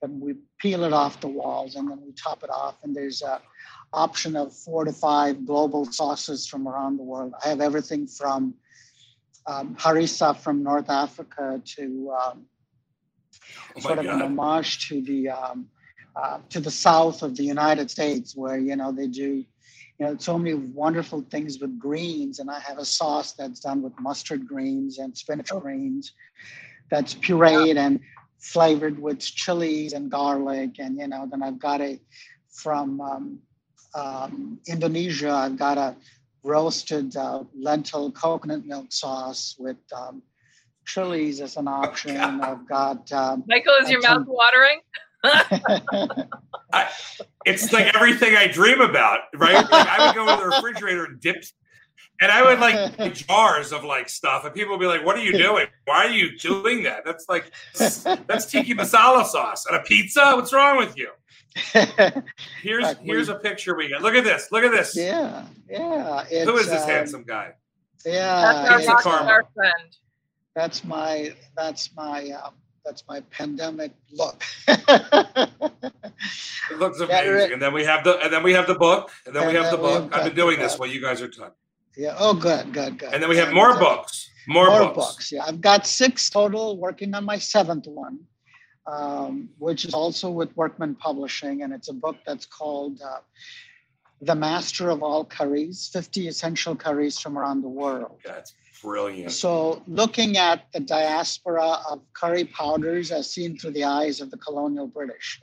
[0.00, 2.76] Then we peel it off the walls and then we top it off.
[2.82, 3.40] And there's a
[3.92, 7.34] option of four to five global sauces from around the world.
[7.44, 8.54] I have everything from
[9.46, 12.46] um, harissa from North Africa to um,
[13.76, 14.14] oh sort of God.
[14.16, 15.68] an homage to the um,
[16.14, 19.44] uh, to the south of the United States, where you know they do
[19.98, 23.82] you know so many wonderful things with greens, and I have a sauce that's done
[23.82, 25.60] with mustard greens and spinach oh.
[25.60, 26.12] greens,
[26.90, 28.00] that's pureed and
[28.38, 32.00] flavored with chilies and garlic, and you know then I've got a
[32.52, 33.38] from um,
[33.94, 35.96] um, Indonesia, I've got a
[36.42, 40.22] roasted uh, lentil coconut milk sauce with um,
[40.84, 42.16] chilies as an option.
[42.16, 43.10] Oh, I've got.
[43.12, 44.80] Um, Michael, is your mouth watering?
[45.24, 46.88] I,
[47.44, 49.54] it's like everything I dream about, right?
[49.70, 51.44] Like I would go in the refrigerator and dip,
[52.20, 55.22] and I would like jars of like stuff, and people would be like, "What are
[55.22, 55.66] you doing?
[55.84, 57.04] Why are you doing that?
[57.04, 57.52] That's like
[58.26, 60.32] that's tikka masala sauce and a pizza.
[60.34, 61.10] What's wrong with you?"
[62.62, 64.02] here's here's a picture we got.
[64.02, 64.48] Look at this.
[64.50, 64.96] Look at this.
[64.96, 66.24] Yeah, yeah.
[66.24, 67.52] Who is this um, handsome guy?
[68.04, 69.96] Yeah, that's our, our friend
[70.54, 72.50] that's my that's my uh,
[72.84, 74.42] that's my pandemic look.
[74.68, 75.48] it
[76.78, 77.52] looks amazing.
[77.52, 79.10] and then we have the and then we have the book.
[79.26, 80.16] And then and we have then the book.
[80.16, 81.54] I've been doing this while you guys are talking.
[81.96, 82.16] Yeah.
[82.18, 83.12] Oh, good, good, good.
[83.12, 84.30] And then we have more books.
[84.48, 84.94] More, more books.
[84.94, 85.32] books.
[85.32, 86.76] Yeah, I've got six total.
[86.76, 88.18] Working on my seventh one,
[88.86, 93.00] um, which is also with Workman Publishing, and it's a book that's called.
[93.02, 93.18] Uh,
[94.24, 98.20] the Master of All Curries 50 Essential Curries from Around the World.
[98.24, 99.30] That's Brilliant.
[99.30, 104.36] So, looking at the diaspora of curry powders as seen through the eyes of the
[104.38, 105.40] colonial British,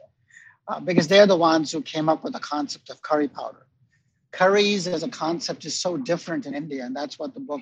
[0.68, 3.66] uh, because they're the ones who came up with the concept of curry powder.
[4.32, 7.62] Curries as a concept is so different in India, and that's what the book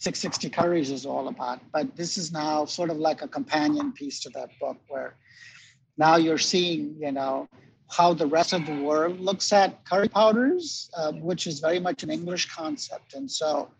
[0.00, 1.60] 660 Curries is all about.
[1.72, 5.16] But this is now sort of like a companion piece to that book, where
[5.96, 7.48] now you're seeing, you know,
[7.90, 12.02] how the rest of the world looks at curry powders, uh, which is very much
[12.02, 13.14] an English concept.
[13.14, 13.70] And so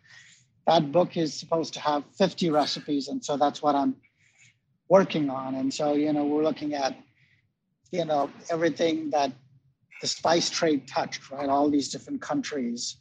[0.71, 3.97] that book is supposed to have 50 recipes and so that's what i'm
[4.89, 6.97] working on and so you know we're looking at
[7.91, 9.33] you know everything that
[10.01, 12.97] the spice trade touched right all these different countries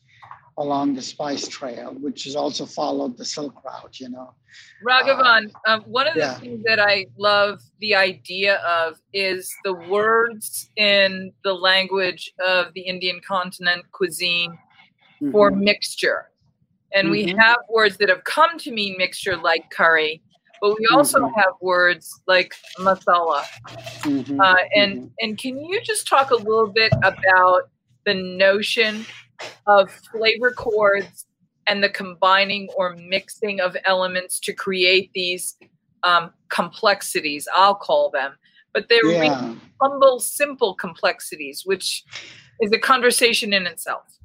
[0.60, 4.34] along the spice trail, which has also followed the Silk Route, you know.
[4.86, 6.34] Raghavan, uh, um, one of the yeah.
[6.38, 12.82] things that I love the idea of is the words in the language of the
[12.82, 15.32] Indian continent cuisine mm-hmm.
[15.32, 16.29] for mixture.
[16.93, 17.12] And mm-hmm.
[17.12, 20.21] we have words that have come to mean mixture like curry,
[20.62, 21.39] but we also mm-hmm.
[21.39, 23.43] have words like masala.
[24.02, 24.39] Mm-hmm.
[24.39, 25.08] Uh, and mm-hmm.
[25.19, 27.69] and can you just talk a little bit about
[28.06, 29.06] the notion
[29.67, 31.25] of flavor chords
[31.67, 35.56] and the combining or mixing of elements to create these
[36.04, 38.34] um, complexities, I'll call them.
[38.73, 39.19] But they're yeah.
[39.19, 42.04] really humble, simple complexities, which
[42.62, 44.18] is a conversation in itself.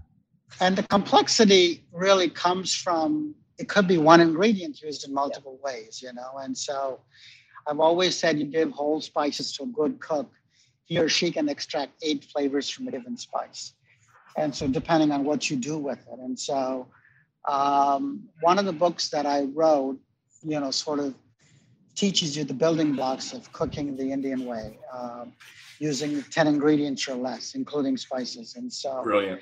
[0.61, 5.73] And the complexity really comes from it could be one ingredient used in multiple yeah.
[5.73, 6.39] ways, you know.
[6.43, 7.01] And so
[7.67, 10.31] I've always said you give whole spices to a good cook,
[10.85, 13.75] he or she can extract eight flavors from a given spice
[14.37, 16.87] and so depending on what you do with it and so
[17.47, 19.99] um, one of the books that i wrote
[20.43, 21.15] you know sort of
[21.95, 25.33] teaches you the building blocks of cooking the indian way um,
[25.79, 29.41] using 10 ingredients or less including spices and so brilliant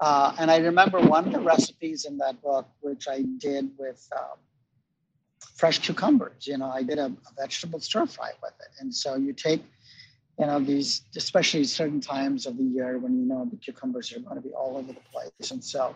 [0.00, 4.08] uh, and i remember one of the recipes in that book which i did with
[4.16, 4.38] um,
[5.56, 8.68] fresh cucumbers you know i did a, a vegetable stir fry with it.
[8.80, 9.62] And so you take
[10.38, 14.20] you know these especially certain times of the year when you know the cucumbers are
[14.20, 15.50] going to be all over the place.
[15.50, 15.94] And so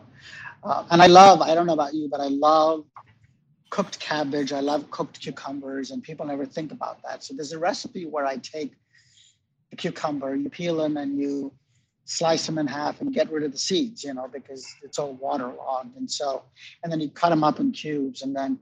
[0.62, 2.85] uh, and i love i don't know about you but i love
[3.70, 4.52] cooked cabbage.
[4.52, 7.24] I love cooked cucumbers and people never think about that.
[7.24, 8.72] So there's a recipe where i take
[9.70, 11.52] the cucumber you peel them and you
[12.07, 15.12] slice them in half and get rid of the seeds you know because it's all
[15.14, 16.42] waterlogged and so
[16.83, 18.59] and then you cut them up in cubes and then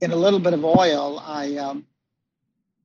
[0.00, 1.84] in a little bit of oil i um,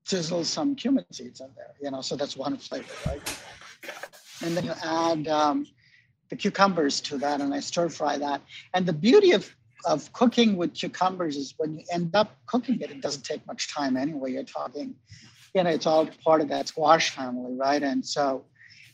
[0.06, 3.40] sizzle some cumin seeds in there, you know, so that's one flavor, right?
[4.42, 5.66] And then you add um,
[6.30, 8.42] the cucumbers to that and I stir fry that.
[8.74, 9.50] And the beauty of,
[9.86, 13.74] of cooking with cucumbers is when you end up cooking it, it doesn't take much
[13.74, 14.34] time anyway.
[14.34, 14.96] You're talking,
[15.54, 17.82] you know, it's all part of that squash family, right?
[17.82, 18.46] And so,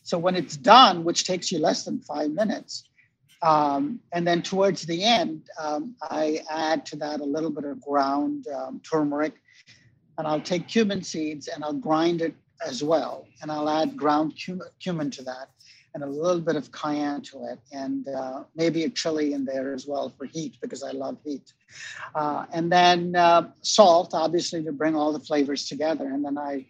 [0.10, 2.90] so when it's done, which takes you less than five minutes,
[3.44, 7.80] um, and then towards the end, um, I add to that a little bit of
[7.80, 9.34] ground um, turmeric
[10.18, 12.34] and I'll take cumin seeds and I'll grind it
[12.66, 13.28] as well.
[13.44, 14.34] And I'll add ground
[14.80, 15.50] cumin to that
[15.94, 19.76] and a little bit of cayenne to it and uh, maybe a chili in there
[19.76, 21.54] as well for heat because I love heat.
[22.16, 26.08] Uh, and then uh, salt, obviously, to bring all the flavors together.
[26.08, 26.66] And then I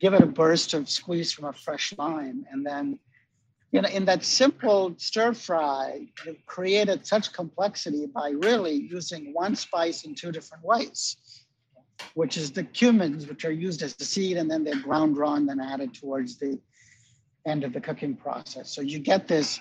[0.00, 2.46] give it a burst of squeeze from a fresh lime.
[2.50, 2.98] And then,
[3.72, 9.56] you know, in that simple stir fry, you've created such complexity by really using one
[9.56, 11.16] spice in two different ways
[12.14, 15.34] which is the cumins, which are used as the seed, and then they're ground raw
[15.34, 16.58] and then added towards the
[17.46, 18.70] end of the cooking process.
[18.74, 19.60] So you get this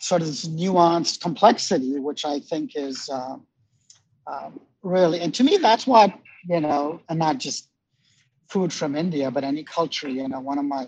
[0.00, 3.36] sort of this nuanced complexity, which I think is uh,
[4.26, 6.12] um, really, and to me, that's what,
[6.48, 7.68] you know, and not just
[8.48, 10.86] food from India, but any culture, you know, one of my,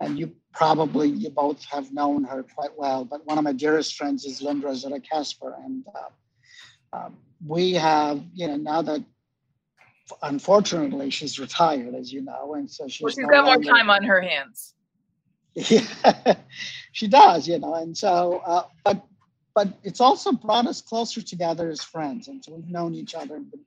[0.00, 3.96] and you probably, you both have known her quite well, but one of my dearest
[3.96, 5.54] friends is Lynne Rossetto Kasper.
[5.64, 9.04] And uh, um, we have, you know, now that
[10.22, 13.02] unfortunately, she's retired, as you know, and so she's.
[13.02, 14.74] Well, she's no got longer, more time on her hands.
[15.56, 16.34] Yeah,
[16.90, 19.06] she does, you know, and so, uh, but
[19.54, 23.38] but it's also brought us closer together as friends, and so we've known each other,
[23.38, 23.60] been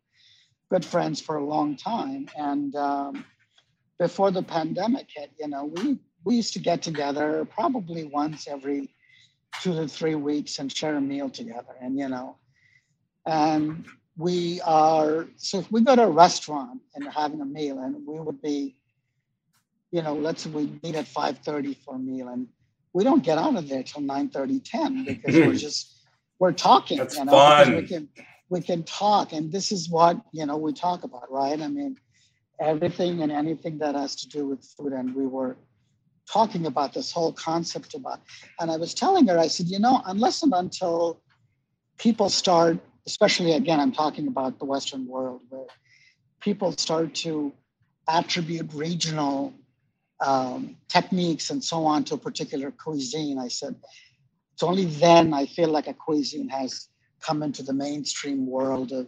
[0.70, 3.26] good friends for a long time, and um,
[4.00, 8.90] before the pandemic hit, you know, we we used to get together probably once every
[9.62, 12.36] two to three weeks and share a meal together, and you know,
[13.26, 13.86] and
[14.18, 18.20] we are so if we go to a restaurant and having a meal and we
[18.20, 18.76] would be
[19.92, 22.48] you know let's say we meet at 5.30 for a meal and
[22.94, 25.94] we don't get out of there till 9.30 10 because we're just
[26.40, 28.10] we're talking That's you know fun.
[28.50, 31.96] We can talk and this is what you know we talk about right i mean
[32.60, 35.56] everything and anything that has to do with food and we were
[36.32, 38.20] talking about this whole concept about
[38.60, 41.22] and i was telling her i said you know unless and until
[41.98, 45.66] people start especially again, I'm talking about the Western world where
[46.42, 47.54] people start to
[48.08, 49.54] attribute regional
[50.20, 53.40] um, techniques and so on to a particular cuisine.
[53.40, 53.76] I said,
[54.54, 56.90] it's only then I feel like a cuisine has
[57.22, 59.08] come into the mainstream world of,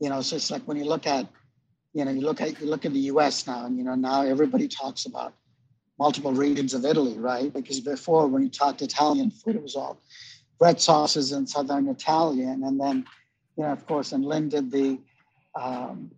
[0.00, 1.26] you know, so it's like when you look at,
[1.92, 4.22] you know, you look at you look at the US now, and you know, now
[4.22, 5.32] everybody talks about
[5.98, 7.52] multiple regions of Italy, right?
[7.52, 9.98] Because before when you talked Italian food, it was all
[10.60, 12.64] red sauces and southern Italian.
[12.64, 13.06] And then
[13.56, 14.98] you know, of course, and Lynne did the,
[15.54, 16.10] um,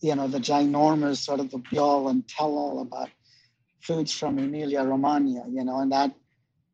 [0.00, 3.08] you know, the ginormous sort of the be all and tell all about
[3.80, 6.12] foods from Emilia Romagna, you know, and that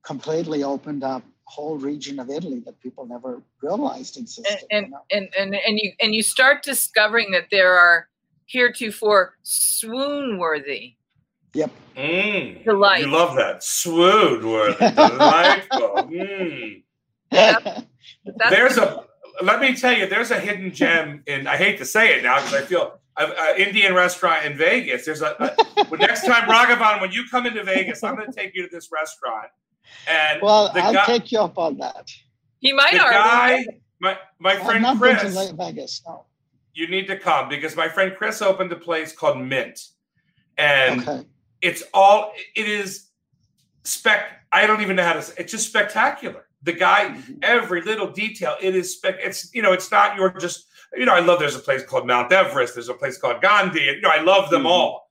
[0.04, 4.64] completely opened up whole region of Italy that people never realized existed.
[4.70, 5.00] And and, you know?
[5.10, 8.08] and, and and you and you start discovering that there are
[8.46, 10.94] heretofore swoon worthy.
[11.54, 11.70] Yep.
[11.96, 13.00] Mm, Delight.
[13.00, 14.78] You love that swoon worthy.
[14.94, 16.08] Delightful.
[16.10, 16.82] Mm.
[17.30, 17.64] That's,
[18.24, 19.04] that's there's a.
[19.42, 21.46] Let me tell you, there's a hidden gem in.
[21.46, 25.04] I hate to say it now because I feel an Indian restaurant in Vegas.
[25.04, 28.54] There's a, a next time Raghavan, when you come into Vegas, I'm going to take
[28.54, 29.48] you to this restaurant.
[30.08, 32.10] And well, I'll guy, take you up on that.
[32.60, 33.64] He might the guy,
[34.00, 35.22] my my friend I've not Chris.
[35.22, 36.24] Been to Vegas, no.
[36.74, 39.80] You need to come because my friend Chris opened a place called Mint,
[40.56, 41.26] and okay.
[41.60, 43.08] it's all it is
[43.84, 44.24] spec.
[44.52, 45.22] I don't even know how to.
[45.22, 46.46] Say, it's just spectacular.
[46.62, 47.34] The guy, mm-hmm.
[47.42, 48.56] every little detail.
[48.60, 49.16] It is spec.
[49.18, 50.66] It's you know, it's not your just
[50.96, 53.80] you know, I love there's a place called Mount Everest, there's a place called Gandhi,
[53.80, 54.68] you know, I love them mm-hmm.
[54.68, 55.01] all.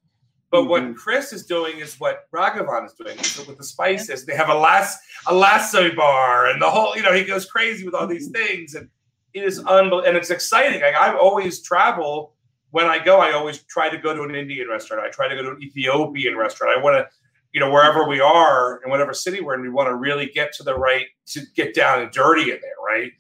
[0.52, 0.70] But mm-hmm.
[0.70, 4.26] what Chris is doing is what Raghavan is doing so with the spices.
[4.26, 7.86] They have a last a lassi bar and the whole, you know, he goes crazy
[7.86, 8.44] with all these mm-hmm.
[8.44, 8.76] things.
[8.76, 8.90] And
[9.34, 10.04] it is unbelievable.
[10.06, 10.82] And it's exciting.
[10.82, 12.34] Like I always travel
[12.72, 15.06] when I go, I always try to go to an Indian restaurant.
[15.06, 16.78] I try to go to an Ethiopian restaurant.
[16.78, 17.08] I want to,
[17.54, 20.54] you know, wherever we are in whatever city we're in, we want to really get
[20.54, 23.12] to the right to get down and dirty in there, right?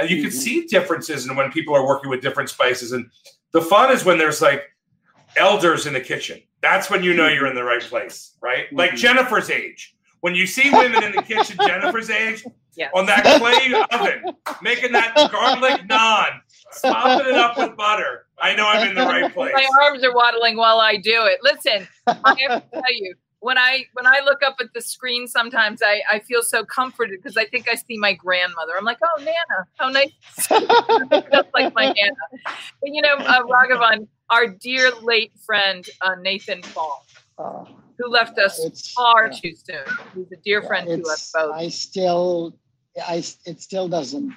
[0.00, 0.24] and you mm-hmm.
[0.24, 2.92] can see differences in when people are working with different spices.
[2.92, 3.10] And
[3.52, 4.64] the fun is when there's like
[5.36, 6.40] elders in the kitchen.
[6.62, 8.66] That's when you know you're in the right place, right?
[8.66, 8.76] Mm-hmm.
[8.76, 9.96] Like Jennifer's age.
[10.20, 12.44] When you see women in the kitchen, Jennifer's age,
[12.76, 12.90] yes.
[12.94, 16.40] on that clay oven, making that garlic naan,
[16.84, 18.26] mopping it up with butter.
[18.38, 19.52] I know I'm in the right place.
[19.54, 21.38] My arms are waddling while I do it.
[21.42, 25.26] Listen, I have to tell you, when I when I look up at the screen,
[25.26, 28.72] sometimes I, I feel so comforted because I think I see my grandmother.
[28.78, 30.12] I'm like, oh Nana, how nice,
[31.32, 32.44] just like my Nana.
[32.80, 37.00] But you know, uh, Raghavan, our dear late friend uh, Nathan Fong,
[37.38, 37.64] uh,
[37.98, 39.38] who left us far yeah.
[39.40, 39.96] too soon.
[40.14, 41.54] He's a dear yeah, friend to us both.
[41.54, 42.54] I still,
[43.06, 44.34] I it still doesn't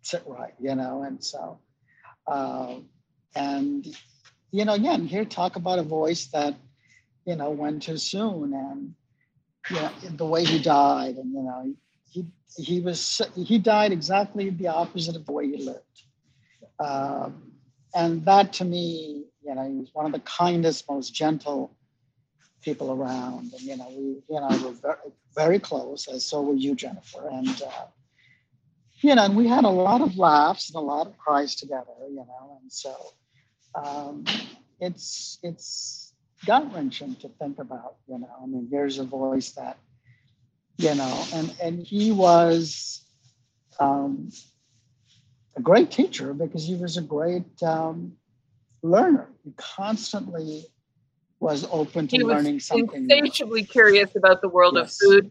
[0.00, 1.58] sit right, you know, and so,
[2.26, 2.76] uh,
[3.34, 3.86] and
[4.50, 6.56] you know, again, here talk about a voice that
[7.26, 8.94] you know, went too soon, and
[9.70, 11.74] you know, the way he died, and you know,
[12.10, 16.04] he he was he died exactly the opposite of the way he lived,
[16.78, 17.52] um,
[17.94, 21.76] and that to me, you know, he was one of the kindest, most gentle
[22.62, 24.98] people around, and you know, we you know were very
[25.34, 27.62] very close, as so were you, Jennifer, and.
[27.62, 27.86] Uh,
[29.02, 31.92] you know, and we had a lot of laughs and a lot of cries together,
[32.08, 32.94] you know, and so
[33.74, 34.24] um,
[34.80, 36.09] it's it's
[36.46, 37.96] gut wrenching to think about.
[38.08, 39.78] You know, I mean, here's a voice that,
[40.78, 43.04] you know, and and he was
[43.78, 44.30] um,
[45.56, 48.12] a great teacher because he was a great um,
[48.82, 49.28] learner.
[49.44, 50.64] He constantly
[51.40, 53.10] was open to he learning something.
[53.10, 53.66] Insatiably new.
[53.66, 55.00] curious about the world yes.
[55.00, 55.30] of food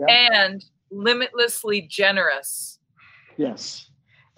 [0.00, 0.08] yep.
[0.08, 2.78] and limitlessly generous.
[3.36, 3.88] Yes.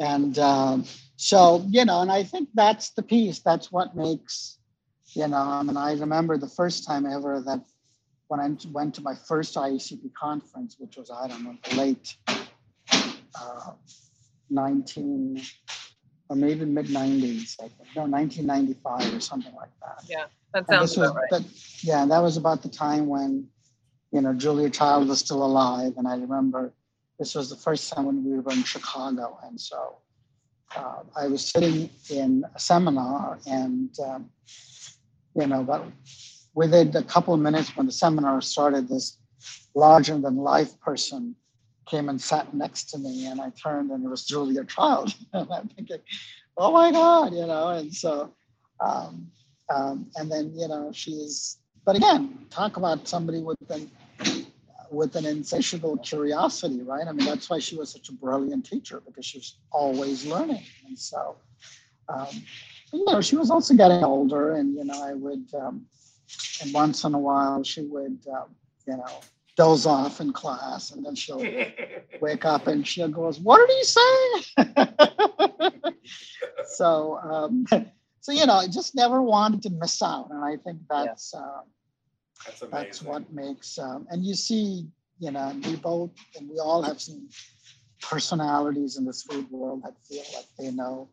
[0.01, 0.85] And um,
[1.17, 3.39] so, you know, and I think that's the piece.
[3.41, 4.59] That's what makes
[5.15, 7.61] you know, I mean, I remember the first time ever that
[8.29, 12.17] when I went to my first IACP conference, which was, I don't know, late
[13.41, 13.73] uh,
[14.51, 15.43] 19
[16.29, 20.05] or maybe mid 90s, I think, no, 1995 or something like that.
[20.09, 21.25] Yeah, that sounds about right.
[21.31, 21.43] But,
[21.83, 23.47] yeah, that was about the time when,
[24.11, 25.95] you know, Julia Child was still alive.
[25.97, 26.73] And I remember
[27.19, 29.39] this was the first time when we were in Chicago.
[29.45, 29.99] And so
[30.75, 34.31] uh, I was sitting in a seminar and um,
[35.35, 35.85] you know, but
[36.55, 39.19] within a couple of minutes when the seminar started, this
[39.75, 41.35] larger than life person
[41.87, 45.49] came and sat next to me, and I turned and it was Julia Child, and
[45.53, 45.99] I'm thinking,
[46.57, 48.33] oh my God, you know, and so,
[48.81, 49.31] um,
[49.75, 53.91] um, and then you know she's, but again, talk about somebody with an
[54.91, 57.09] with an insatiable curiosity, right?
[57.09, 60.63] I mean, that's why she was such a brilliant teacher because she was always learning,
[60.87, 61.37] and so.
[62.07, 62.29] Um,
[62.93, 65.87] you know, she was also getting older, and you know, I would, um,
[66.63, 68.55] and once in a while, she would, um,
[68.87, 69.21] you know,
[69.57, 71.39] doze off in class, and then she'll
[72.21, 74.03] wake up and she goes, "What did he say?"
[76.67, 77.67] so, um,
[78.21, 81.41] so you know, I just never wanted to miss out, and I think that's yeah.
[81.41, 81.61] uh,
[82.47, 83.79] that's, that's, what makes.
[83.79, 84.87] Um, and you see,
[85.19, 87.29] you know, we both and we all have some
[88.01, 91.09] personalities in this food world that feel like they know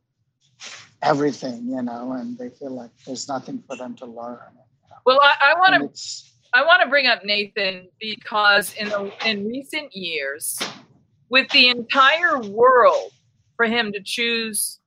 [1.02, 4.40] everything, you know, and they feel like there's nothing for them to learn.
[4.54, 4.96] You know?
[5.06, 6.32] Well, I, I want to.
[6.54, 10.60] I want to bring up Nathan because in the, in recent years,
[11.30, 13.14] with the entire world
[13.56, 14.80] for him to choose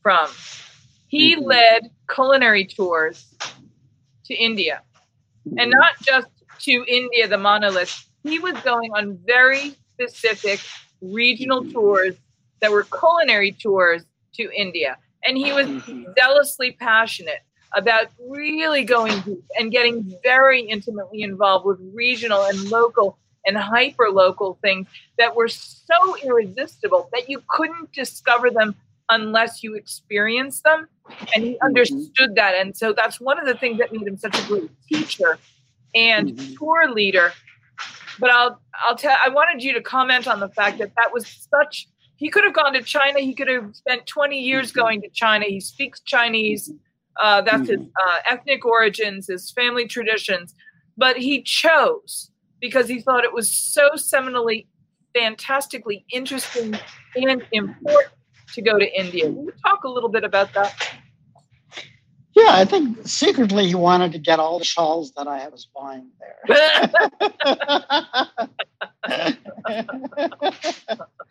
[0.00, 0.28] from,
[1.08, 1.44] he mm-hmm.
[1.44, 3.34] led culinary tours
[4.26, 4.82] to India,
[5.44, 5.58] mm-hmm.
[5.58, 6.28] and not just
[6.60, 8.08] to India, the monolith.
[8.22, 10.60] He was going on very specific
[11.00, 12.14] regional tours
[12.60, 14.04] that were culinary tours
[14.34, 14.96] to India.
[15.24, 16.04] And he was mm-hmm.
[16.18, 17.40] zealously passionate
[17.74, 24.08] about really going deep and getting very intimately involved with regional and local and hyper
[24.10, 28.74] local things that were so irresistible that you couldn't discover them
[29.10, 30.86] unless you experienced them.
[31.34, 31.64] And he mm-hmm.
[31.64, 32.54] understood that.
[32.54, 35.38] And so that's one of the things that made him such a great teacher
[35.94, 36.54] and mm-hmm.
[36.54, 37.32] tour leader.
[38.18, 41.26] But I'll I'll tell I wanted you to comment on the fact that that was
[41.50, 41.88] such
[42.18, 43.20] he could have gone to China.
[43.20, 44.80] He could have spent 20 years mm-hmm.
[44.80, 45.46] going to China.
[45.46, 46.70] He speaks Chinese.
[47.20, 50.54] Uh, that's his uh, ethnic origins, his family traditions.
[50.96, 54.66] But he chose because he thought it was so seminally,
[55.14, 56.76] fantastically interesting
[57.14, 58.12] and important
[58.54, 59.30] to go to India.
[59.30, 60.74] Will you talk a little bit about that?
[62.34, 66.10] Yeah, I think secretly he wanted to get all the shawls that I was buying
[66.18, 66.88] there.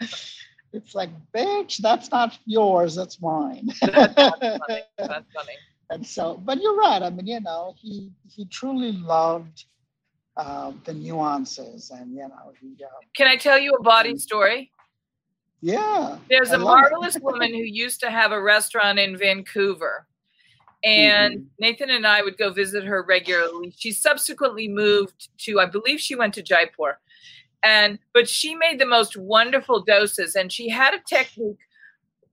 [0.74, 3.70] it's like, bitch, that's not yours, that's mine.
[3.82, 4.60] that's, funny.
[4.98, 5.54] that's funny.
[5.90, 7.02] And so, but you're right.
[7.02, 9.66] I mean, you know, he he truly loved
[10.36, 12.84] uh, the nuances, and you know, he.
[12.84, 14.72] Uh, Can I tell you a body story?
[15.62, 16.18] Yeah.
[16.30, 20.06] There's a marvelous woman who used to have a restaurant in Vancouver.
[20.84, 21.48] And mm-hmm.
[21.60, 23.74] Nathan and I would go visit her regularly.
[23.76, 27.00] She subsequently moved to, I believe she went to Jaipur.
[27.64, 31.58] And but she made the most wonderful dosas and she had a technique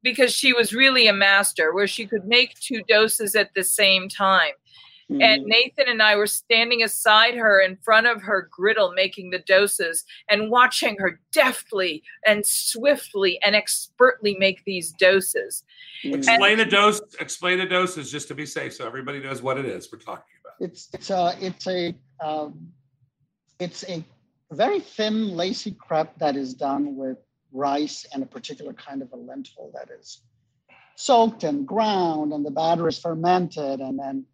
[0.02, 4.08] because she was really a master where she could make two dosas at the same
[4.08, 4.52] time.
[5.10, 5.20] Mm-hmm.
[5.20, 9.38] And Nathan and I were standing aside her in front of her griddle making the
[9.38, 15.62] dosas and watching her deftly and swiftly and expertly make these dosas.
[16.04, 19.58] Explain and, the dosa, explain the dosas just to be safe so everybody knows what
[19.58, 20.54] it is we're talking about.
[20.60, 22.68] It's it's a it's a um,
[23.58, 24.02] it's a
[24.54, 27.18] very thin lacy crepe that is done with
[27.52, 30.20] rice and a particular kind of a lentil that is
[30.96, 34.24] soaked and ground and the batter is fermented and then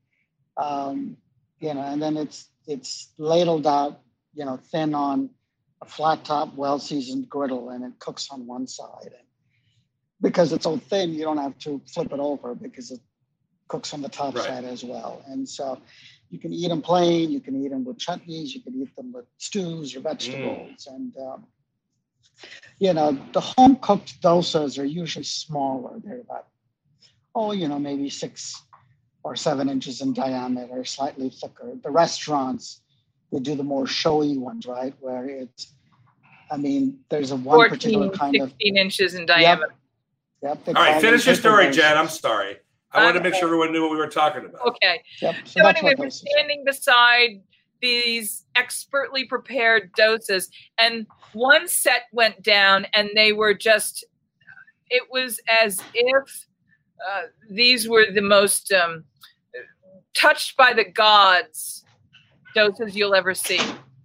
[0.56, 1.16] um,
[1.60, 4.00] you know, and then it's it's ladled out,
[4.34, 5.30] you know, thin on
[5.82, 9.04] a flat top, well seasoned griddle, and it cooks on one side.
[9.04, 9.26] And
[10.20, 13.00] because it's so thin, you don't have to flip it over because it
[13.68, 14.44] cooks on the top right.
[14.44, 15.22] side as well.
[15.26, 15.80] And so
[16.31, 19.12] you can eat them plain, you can eat them with chutneys, you can eat them
[19.12, 20.95] with stews or vegetables, mm.
[20.95, 21.47] and um,
[22.78, 26.01] you know the home cooked dosas are usually smaller.
[26.05, 26.47] They're about
[27.35, 28.62] oh, you know, maybe six
[29.22, 31.72] or seven inches in diameter, slightly thicker.
[31.83, 32.81] The restaurants,
[33.33, 34.95] they do the more showy ones, right?
[35.01, 35.74] Where it's,
[36.51, 39.74] I mean, there's a one 14, particular kind 16 of 16 inches in diameter.
[40.43, 40.62] Yep.
[40.66, 41.97] yep All right, finish your story, Jed.
[41.97, 42.57] I'm sorry.
[42.93, 44.66] I wanted to make sure everyone knew what we were talking about.
[44.66, 45.03] Okay.
[45.22, 45.34] Yep.
[45.45, 47.41] So, so anyway, we're standing beside
[47.80, 54.05] these expertly prepared dosas, and one set went down, and they were just,
[54.91, 56.47] it was as if
[57.09, 59.05] uh, these were the most um,
[60.14, 61.84] touched by the gods
[62.55, 63.61] dosas you'll ever see.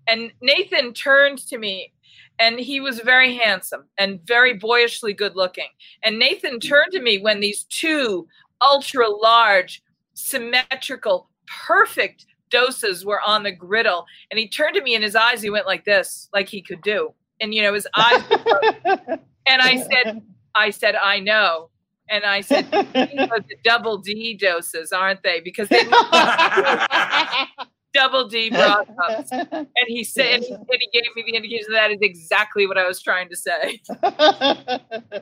[0.07, 1.91] And Nathan turned to me
[2.39, 5.67] and he was very handsome and very boyishly good looking.
[6.03, 8.27] And Nathan turned to me when these two
[8.65, 11.29] ultra large, symmetrical,
[11.67, 14.05] perfect dosas were on the griddle.
[14.31, 16.81] And he turned to me and his eyes, he went like this, like he could
[16.81, 17.13] do.
[17.41, 18.23] And, you know, his eyes.
[19.45, 20.21] and I said,
[20.55, 21.69] I said, I know.
[22.09, 25.41] And I said, the double D dosas, aren't they?
[25.41, 25.83] Because they
[27.93, 29.31] double D broth cups.
[29.31, 32.77] And he said, and he, and he gave me the indication that is exactly what
[32.77, 33.81] I was trying to say.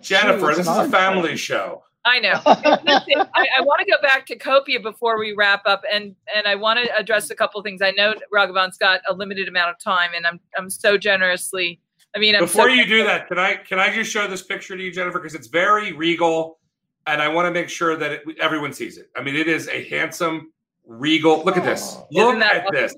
[0.00, 1.82] Jennifer, this is a family show.
[2.06, 2.40] I know.
[2.46, 6.46] Listen, I, I want to go back to Copia before we wrap up, and and
[6.46, 7.80] I want to address a couple things.
[7.80, 11.80] I know Raghavan's got a limited amount of time, and I'm I'm so generously
[12.14, 14.42] I mean, I'm before so you do that, can I can I just show this
[14.42, 15.18] picture to you, Jennifer?
[15.18, 16.58] Because it's very regal,
[17.06, 19.10] and I want to make sure that it, everyone sees it.
[19.16, 20.52] I mean, it is a handsome,
[20.86, 21.42] regal.
[21.44, 21.96] Look at this.
[21.96, 22.74] Oh, look at awesome?
[22.74, 22.96] this.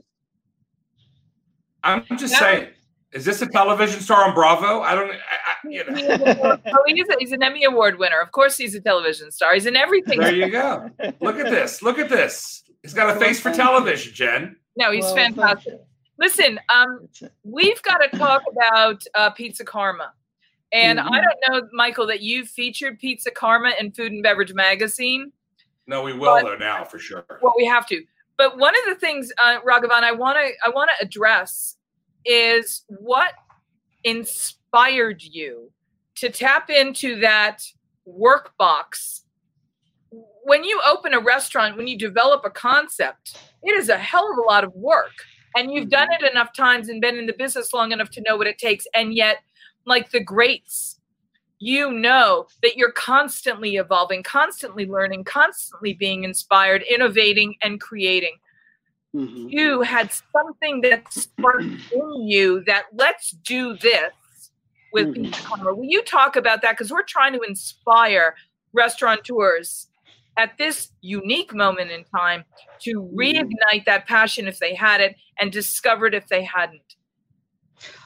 [1.82, 2.68] I'm just that saying.
[3.12, 4.82] Is this a television star on Bravo?
[4.82, 5.10] I don't.
[5.10, 6.58] I, I, you know.
[6.66, 8.20] oh, he's, a, he's an Emmy Award winner.
[8.20, 9.54] Of course, he's a television star.
[9.54, 10.20] He's in everything.
[10.20, 10.90] There you go.
[11.20, 11.82] Look at this.
[11.82, 12.62] Look at this.
[12.82, 14.56] He's got a face for television, Jen.
[14.76, 15.80] No, he's well, fantastic.
[16.18, 17.08] Listen, um,
[17.44, 20.12] we've got to talk about uh, Pizza Karma.
[20.72, 21.12] And mm-hmm.
[21.12, 25.32] I don't know, Michael, that you featured Pizza Karma in Food and Beverage Magazine.
[25.86, 27.24] No, we will but, though now for sure.
[27.40, 28.02] Well, we have to.
[28.36, 31.76] But one of the things, uh, Raghavan, I want to I want to address
[32.24, 33.32] is what
[34.04, 34.55] inspired
[35.20, 35.70] you
[36.16, 37.62] to tap into that
[38.08, 39.22] workbox
[40.46, 44.38] when you open a restaurant, when you develop a concept, it is a hell of
[44.38, 45.10] a lot of work
[45.56, 48.36] And you've done it enough times and been in the business long enough to know
[48.36, 48.86] what it takes.
[48.94, 49.38] And yet,
[49.86, 51.00] like the greats,
[51.58, 58.36] you know that you're constantly evolving, constantly learning, constantly being inspired, innovating, and creating.
[59.14, 59.48] Mm-hmm.
[59.48, 64.12] You had something that sparked in you that let's do this
[64.96, 65.64] with mm-hmm.
[65.64, 66.72] Will you talk about that?
[66.72, 68.34] Because we're trying to inspire
[68.72, 69.88] restaurateurs
[70.38, 72.44] at this unique moment in time
[72.80, 73.18] to mm-hmm.
[73.18, 76.94] reignite that passion if they had it and discover it if they hadn't.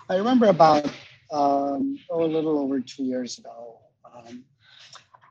[0.08, 0.86] I remember about
[1.30, 4.44] um, oh, a little over two years ago, um,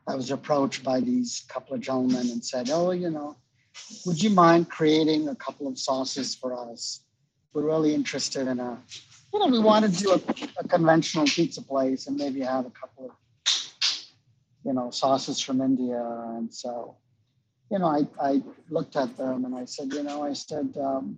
[0.07, 3.35] I was approached by these couple of gentlemen and said, "Oh, you know,
[4.05, 7.01] would you mind creating a couple of sauces for us?
[7.53, 8.81] We're really interested in a,
[9.33, 10.21] you know, we wanted to do a,
[10.59, 13.11] a conventional pizza place and maybe have a couple of,
[14.65, 16.01] you know, sauces from India."
[16.35, 16.95] And so,
[17.71, 21.17] you know, I, I looked at them and I said, you know, I said, um,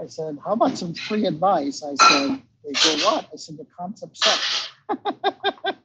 [0.00, 1.82] I said, how about some free advice?
[1.82, 3.28] I said they go, what?
[3.32, 4.68] I said, the concept sucks.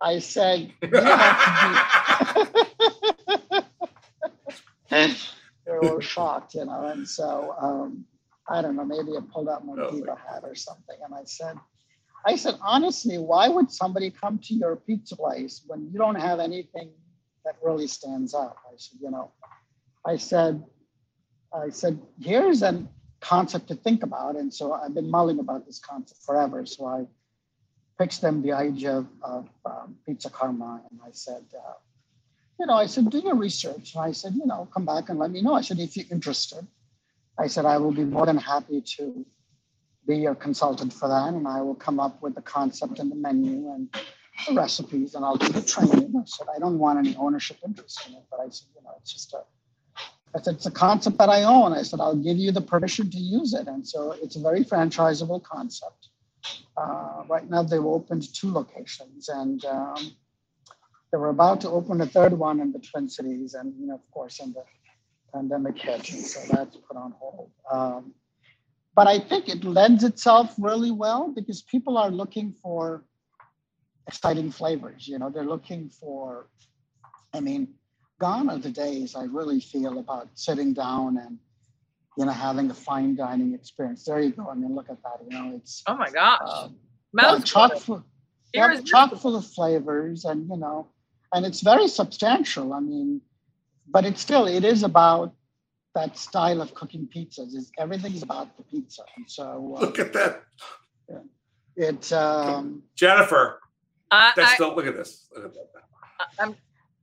[0.00, 3.64] I said, you have to
[4.90, 5.14] they
[5.66, 6.86] were shocked, you know.
[6.86, 8.04] And so um,
[8.48, 10.96] I don't know, maybe I pulled out my oh, hat or something.
[11.04, 11.56] And I said,
[12.26, 16.40] I said, honestly, why would somebody come to your pizza place when you don't have
[16.40, 16.90] anything
[17.44, 18.56] that really stands out?
[18.66, 19.32] I said, you know,
[20.04, 20.64] I said,
[21.52, 22.86] I said, here's a
[23.20, 24.36] concept to think about.
[24.36, 26.66] And so I've been mulling about this concept forever.
[26.66, 27.06] So I
[27.98, 30.82] pitched them the idea of, of um, Pizza Karma.
[30.90, 31.74] And I said, uh,
[32.58, 33.94] you know, I said, do your research.
[33.94, 35.54] And I said, you know, come back and let me know.
[35.54, 36.66] I said, if you're interested,
[37.38, 39.24] I said, I will be more than happy to
[40.06, 41.34] be your consultant for that.
[41.34, 43.88] And I will come up with the concept and the menu and
[44.46, 46.14] the recipes and I'll do the training.
[46.16, 48.94] I said, I don't want any ownership interest in it, but I said, you know,
[48.98, 49.42] it's just a
[50.34, 51.72] I said, it's a concept that I own.
[51.72, 53.66] I said, I'll give you the permission to use it.
[53.66, 56.08] And so it's a very franchisable concept.
[56.76, 60.12] Uh, right now, they've opened two locations and um,
[61.10, 63.54] they were about to open a third one in the Twin Cities.
[63.54, 64.62] And, you know, of course, in the
[65.32, 66.10] pandemic hit.
[66.12, 67.50] And so that's put on hold.
[67.70, 68.14] Um,
[68.94, 73.04] but I think it lends itself really well because people are looking for
[74.06, 75.06] exciting flavors.
[75.06, 76.48] You know, they're looking for,
[77.32, 77.68] I mean,
[78.20, 81.38] gone are the days I really feel about sitting down and
[82.16, 84.04] you know having a fine dining experience.
[84.04, 84.48] There you go.
[84.48, 85.18] I mean, look at that.
[85.28, 86.68] You know, it's oh my gosh, uh,
[87.18, 88.04] yeah, chock full,
[88.84, 90.88] chock full of flavors, and you know,
[91.32, 92.72] and it's very substantial.
[92.74, 93.22] I mean,
[93.90, 95.34] but it's still it is about
[95.94, 97.54] that style of cooking pizzas.
[97.54, 100.42] Is everything's about the pizza, and so uh, look at that.
[101.08, 103.60] Yeah, it um, Jennifer.
[104.10, 105.26] Uh, that's I, still look at this.
[105.34, 106.26] Look at that.
[106.38, 106.56] I'm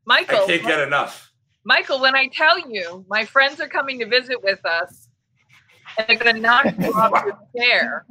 [0.06, 0.44] Michael.
[0.44, 1.32] I can't get enough.
[1.64, 5.10] Michael, when I tell you my friends are coming to visit with us
[5.98, 8.06] and they're going to knock you off your chair.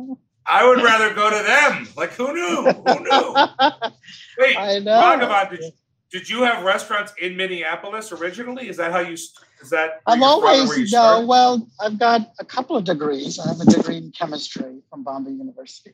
[0.45, 1.89] I would rather go to them.
[1.97, 2.71] Like, who knew?
[2.71, 3.35] Who knew?
[4.39, 4.93] Wait, I know.
[4.93, 5.73] Raghavan, did,
[6.17, 8.71] did you have restaurants in Minneapolis originally?
[8.71, 9.13] Is that how you?
[9.13, 10.01] Is that?
[10.07, 11.27] I've always no.
[11.27, 13.39] Well, I've got a couple of degrees.
[13.39, 15.93] I have a degree in chemistry from Bombay University,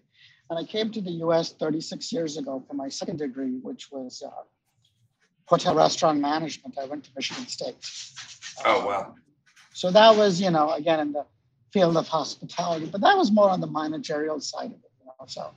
[0.48, 1.54] and I came to the U.S.
[1.54, 4.30] 36 years ago for my second degree, which was uh,
[5.46, 6.78] hotel restaurant management.
[6.80, 7.74] I went to Michigan State.
[8.64, 9.16] Oh wow!
[9.74, 11.26] So that was, you know, again in the
[11.72, 15.26] field of hospitality, but that was more on the managerial side of it, you know.
[15.26, 15.50] So,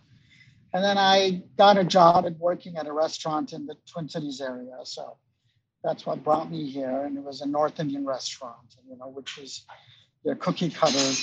[0.76, 4.42] and then I got a job at working at a restaurant in the Twin Cities
[4.42, 4.76] area.
[4.84, 5.16] So
[5.82, 9.38] that's what brought me here, and it was a North Indian restaurant, you know, which
[9.38, 9.66] is
[10.26, 11.14] the cookie cutter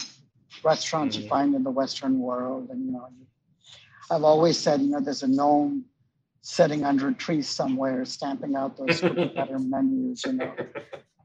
[0.64, 1.24] restaurants mm-hmm.
[1.24, 3.06] you find in the Western world, and you know.
[4.10, 5.84] I've always said, you know, there's a gnome
[6.40, 10.24] sitting under a tree somewhere, stamping out those cookie cutter menus.
[10.24, 10.54] You know,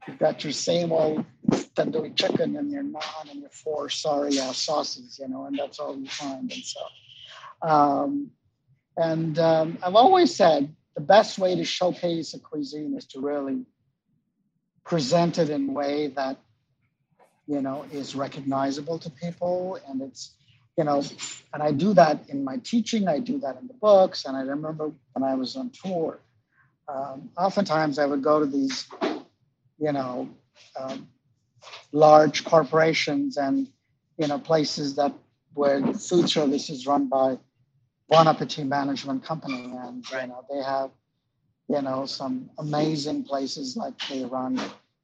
[0.06, 4.58] you've got your same old tandoori chicken and your naan and your four sorry ass
[4.58, 5.18] sauces.
[5.18, 6.52] You know, and that's all you find.
[6.52, 6.80] And so,
[7.62, 8.30] um,
[8.96, 13.64] and um, I've always said the best way to showcase a cuisine is to really
[14.84, 16.38] present it in a way that
[17.46, 20.34] you know is recognizable to people and it's
[20.78, 21.02] you know,
[21.52, 24.24] and I do that in my teaching, I do that in the books.
[24.24, 26.20] And I remember when I was on tour,
[26.86, 28.86] um, oftentimes I would go to these,
[29.80, 30.28] you know,
[30.78, 31.08] um,
[31.90, 33.66] large corporations and,
[34.18, 35.12] you know, places that
[35.54, 37.38] where food service is run by
[38.16, 39.72] Appetit Management Company.
[39.76, 40.90] And, you know, they have,
[41.68, 44.60] you know, some amazing places like they run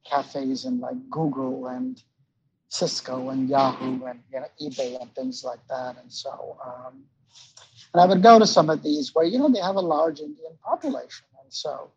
[0.09, 2.01] cafes in like Google and,
[2.69, 5.97] Cisco and Yahoo and you know, eBay and things like that.
[6.01, 7.03] And so, um,
[7.93, 10.19] and I would go to some of these where you know they have a large
[10.19, 11.91] Indian population, and so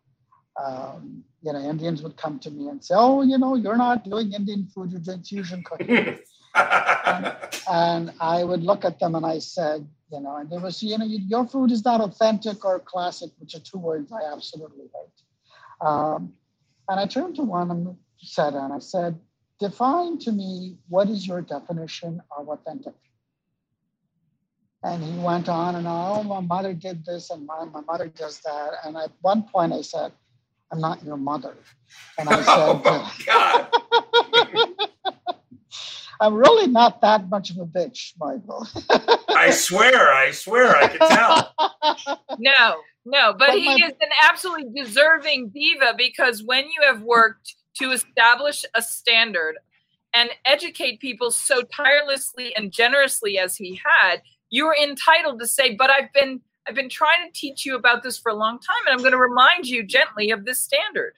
[0.63, 4.05] um, you know Indians would come to me and say, "Oh, you know, you're not
[4.05, 6.19] doing Indian food; you're doing fusion cooking."
[6.55, 7.35] and,
[7.69, 10.97] and, I would look at them and I said, you know, and there was, you
[10.97, 15.87] know, your food is not authentic or classic, which are two words I absolutely hate.
[15.87, 16.33] Um,
[16.87, 19.19] and I turned to one and said, and I said,
[19.59, 22.95] define to me what is your definition of authentic?
[24.83, 28.07] And he went on and on, oh, my mother did this and my, my mother
[28.07, 28.71] does that.
[28.85, 30.13] And at one point I said,
[30.71, 31.57] I'm not your mother.
[32.17, 34.25] And I said, oh God.
[36.19, 38.67] I'm really not that much of a bitch, Michael.
[39.29, 42.19] I swear, I swear, I can tell.
[42.41, 43.87] No, no, but, but he my...
[43.87, 49.55] is an absolutely deserving diva because when you have worked to establish a standard
[50.13, 55.75] and educate people so tirelessly and generously as he had, you are entitled to say,
[55.75, 58.85] but I've been I've been trying to teach you about this for a long time,
[58.85, 61.13] and I'm going to remind you gently of this standard.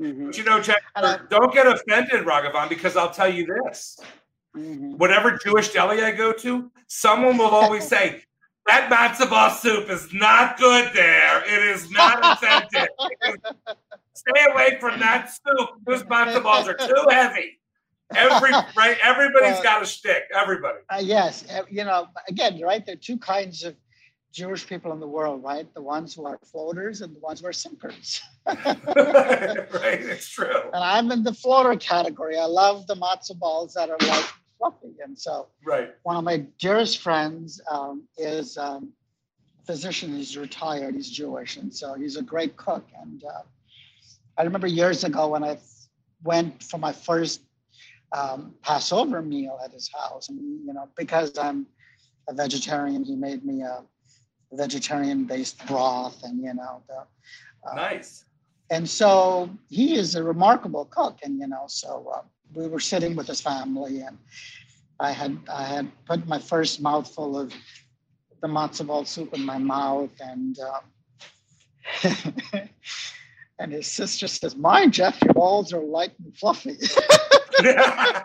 [0.00, 0.26] Mm-hmm.
[0.26, 0.82] But you know, Jack,
[1.28, 3.98] don't get offended, Raghavan, because I'll tell you this.
[4.56, 4.92] Mm-hmm.
[4.92, 8.22] Whatever Jewish deli I go to, someone will always say,
[8.66, 11.42] that matzo ball soup is not good there.
[11.44, 12.88] It is not authentic.
[14.14, 15.70] Stay away from that soup.
[15.86, 17.60] Those matzo balls are too heavy.
[18.14, 20.24] Every right, everybody's well, got a stick.
[20.34, 20.78] Everybody.
[20.90, 22.08] Uh, yes, you know.
[22.28, 22.84] Again, right.
[22.84, 23.74] There are two kinds of
[24.32, 25.72] Jewish people in the world, right?
[25.74, 28.20] The ones who are floaters and the ones who are sinkers.
[28.46, 30.70] right, it's true.
[30.72, 32.38] And I'm in the floater category.
[32.38, 34.26] I love the matzo balls that are like
[34.58, 35.94] fluffy, and so right.
[36.02, 38.92] One of my dearest friends um, is um,
[39.60, 40.16] a physician.
[40.16, 40.94] He's retired.
[40.94, 42.84] He's Jewish, and so he's a great cook.
[43.02, 43.42] And uh,
[44.38, 45.58] I remember years ago when I
[46.22, 47.42] went for my first
[48.12, 50.28] um, Passover meal at his house.
[50.28, 51.66] And, you know, because I'm
[52.28, 53.82] a vegetarian, he made me a
[54.52, 57.04] vegetarian based broth and, you know, the,
[57.68, 58.24] uh, nice.
[58.70, 61.18] And so he is a remarkable cook.
[61.22, 62.22] And, you know, so uh,
[62.54, 64.18] we were sitting with his family and
[64.98, 67.52] I had, I had put my first mouthful of
[68.40, 70.80] the matzo ball soup in my mouth and, um,
[73.58, 76.76] and his sister says, "Mine, Jeff, your balls are light and fluffy."
[77.58, 78.22] I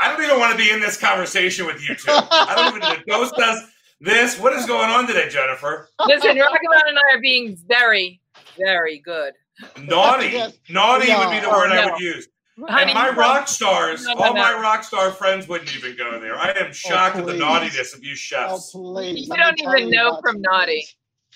[0.00, 2.10] don't even want to be in this conversation with you two.
[2.10, 2.80] I don't even.
[2.80, 3.62] The ghost does
[4.00, 4.38] this.
[4.38, 5.88] What is going on today, Jennifer?
[6.06, 8.20] Listen, Raghavan and I are being very,
[8.58, 9.34] very good.
[9.80, 10.54] Naughty, yes.
[10.68, 11.82] naughty would be the word oh, no.
[11.82, 12.26] I would use.
[12.68, 16.20] Honey, and my rock stars, no, no, all my rock star friends wouldn't even go
[16.20, 16.36] there.
[16.36, 18.72] I am oh, shocked oh, at the naughtiness of you chefs.
[18.74, 19.28] Oh, please.
[19.28, 20.86] You don't even know from naughty.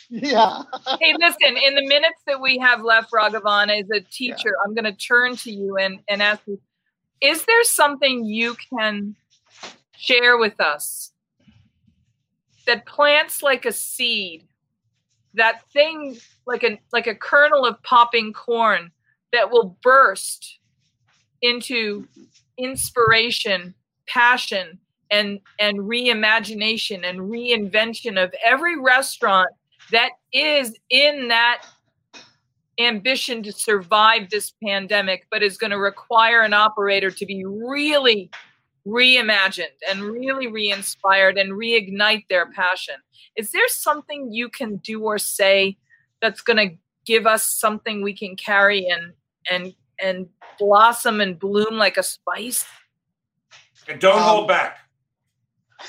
[0.08, 0.62] Yeah.
[1.00, 4.64] hey, listen, in the minutes that we have left, Raghavan, as a teacher, yeah.
[4.64, 6.60] I'm going to turn to you and, and ask you
[7.20, 9.16] is there something you can
[9.96, 11.12] share with us
[12.66, 14.46] that plants like a seed,
[15.34, 18.90] that thing like a like a kernel of popping corn
[19.32, 20.58] that will burst
[21.42, 22.06] into
[22.58, 23.74] inspiration,
[24.08, 24.78] passion,
[25.10, 29.48] and and reimagination and reinvention of every restaurant
[29.92, 31.64] that is in that
[32.78, 38.30] ambition to survive this pandemic, but is going to require an operator to be really
[38.86, 42.94] reimagined and really re-inspired and reignite their passion.
[43.36, 45.76] Is there something you can do or say
[46.20, 49.12] that's going to give us something we can carry and
[49.48, 50.26] and and
[50.58, 52.64] blossom and bloom like a spice?
[53.88, 54.78] And don't um, hold back.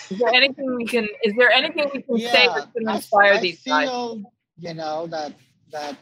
[0.09, 1.07] Is there anything we can?
[1.23, 4.15] Is there anything we can yeah, say that's going to inspire I, I these feel,
[4.15, 4.23] guys?
[4.59, 5.33] You know that
[5.71, 5.97] that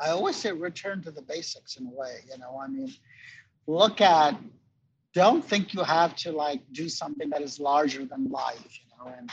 [0.00, 2.18] I always say return to the basics in a way.
[2.30, 2.92] You know, I mean,
[3.66, 4.36] look at.
[5.14, 8.78] Don't think you have to like do something that is larger than life.
[8.80, 9.30] You know, and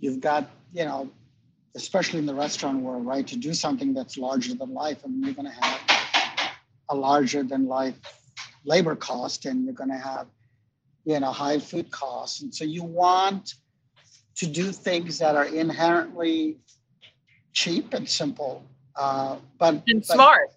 [0.00, 1.10] you've got you know,
[1.74, 3.26] especially in the restaurant world, right?
[3.26, 5.87] To do something that's larger than life, I mean, you're going to have
[6.90, 7.98] a larger than life
[8.64, 10.26] labor cost, and you're going to have
[11.04, 12.42] you know high food costs.
[12.42, 13.54] And so you want
[14.36, 16.58] to do things that are inherently
[17.52, 18.62] cheap and simple
[18.98, 20.50] uh, but and but, smart.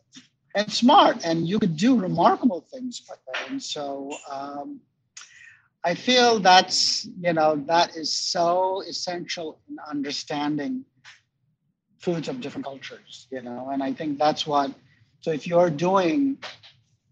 [0.53, 4.81] And smart and you could do remarkable things with that and so um,
[5.85, 10.83] i feel that's you know that is so essential in understanding
[11.99, 14.73] foods of different cultures you know and i think that's what
[15.21, 16.37] so if you're doing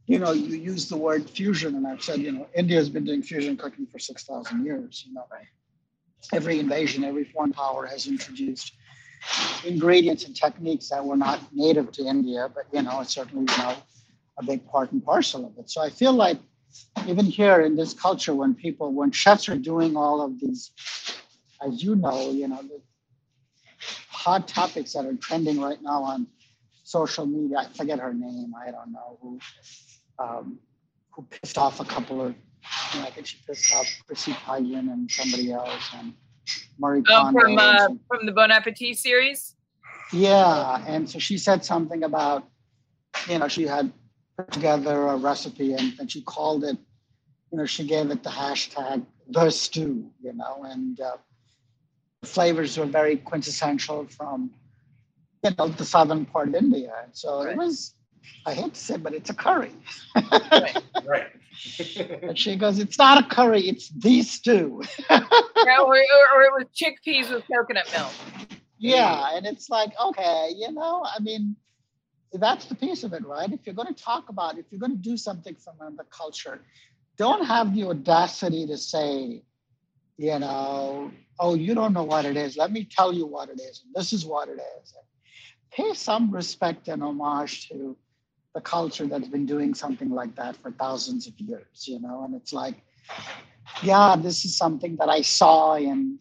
[0.10, 3.06] you know, you use the word fusion, and I've said, you know, India has been
[3.06, 5.06] doing fusion cooking for 6,000 years.
[5.08, 5.26] You know,
[6.34, 8.74] every invasion, every foreign power has introduced
[9.64, 13.64] ingredients and techniques that were not native to India, but, you know, it's certainly, you
[13.64, 13.76] know,
[14.40, 15.70] a big part and parcel of it.
[15.70, 16.40] So I feel like
[17.06, 20.72] even here in this culture, when people, when chefs are doing all of these,
[21.64, 22.82] as you know, you know, the
[24.10, 26.26] hot topics that are trending right now on
[26.90, 29.40] social media, I forget her name, I don't know, who
[30.18, 30.60] um,
[31.12, 32.34] who pissed off a couple of
[32.94, 36.14] You know, I think she pissed off Chrissy Teigen and somebody else and
[36.80, 37.40] Marie Oh, Kondo.
[37.40, 39.56] from uh, and- from the Bon Appetit series.
[40.12, 42.42] yeah, and so she said something about,
[43.30, 43.94] you know, she had
[44.36, 46.78] put together a recipe and, and she called it,
[47.52, 51.18] you know, she gave it the hashtag the stew, you know, and uh,
[52.22, 54.50] the flavors were very quintessential from,
[55.44, 56.92] you know, the southern part of India.
[57.04, 57.54] And so Right.
[57.54, 57.96] it was,
[58.46, 59.74] I hate to say, but it's a curry.
[61.06, 61.28] right.
[62.24, 64.82] And she goes, it's not a curry, it's the stew.
[65.66, 68.12] Yeah, or, or, it was chickpeas with coconut milk.
[68.78, 71.56] Yeah, and it's like, okay, you know, I mean,
[72.34, 73.52] that's the piece of it, right?
[73.52, 76.62] If you're going to talk about, if you're going to do something from another culture,
[77.18, 79.44] don't have the audacity to say,
[80.18, 82.58] you know, oh, you don't know what it is.
[82.58, 83.84] Let me tell you what it is.
[83.86, 84.94] And this is what it is.
[85.72, 87.96] Pay some respect and homage to
[88.56, 92.36] the culture that's been doing something like that for thousands of years, you know, and
[92.36, 92.84] it's like,
[93.84, 96.20] yeah, this is something that I saw in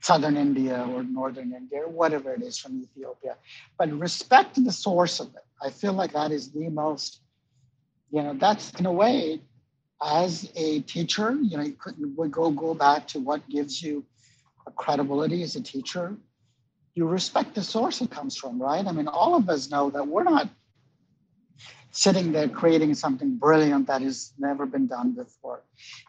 [0.00, 3.36] southern India or northern India or whatever it is from Ethiopia.
[3.78, 5.44] But respect the source of it.
[5.62, 7.22] I feel like that is the most,
[8.10, 9.40] you know, that's in a way,
[10.02, 14.04] as a teacher, you know, you couldn't we go go back to what gives you
[14.76, 16.16] credibility as a teacher.
[16.96, 18.84] You respect the source it comes from, right?
[18.86, 20.48] I mean, all of us know that we're not
[21.90, 25.62] sitting there creating something brilliant that has never been done before.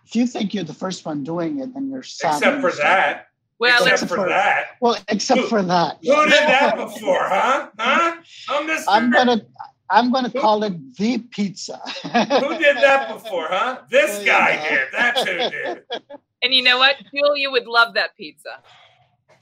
[0.06, 2.38] If you think you're the first one doing it, then you're sad.
[2.38, 3.28] Except for that.
[3.60, 4.66] Well, Except it's, for that.
[4.80, 5.98] Well, except Who- for that.
[6.04, 7.70] Who did that before, huh?
[7.78, 8.16] Huh?
[8.50, 8.84] I'm Mr.
[8.88, 9.42] I'm gonna
[9.90, 11.82] I'm gonna Who- call it the pizza.
[12.04, 13.80] Who did that before, huh?
[13.90, 14.88] This guy did.
[14.94, 15.84] That's who did.
[16.44, 16.96] and you know what?
[17.14, 18.62] Julia would love that pizza.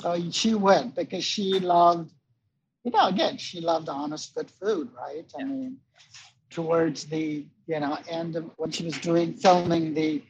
[0.05, 2.11] Oh, she went because she loved,
[2.83, 5.25] you know, again, she loved honest, good food, right?
[5.39, 5.77] I mean,
[6.51, 10.21] towards the, you know, end of when she was doing filming the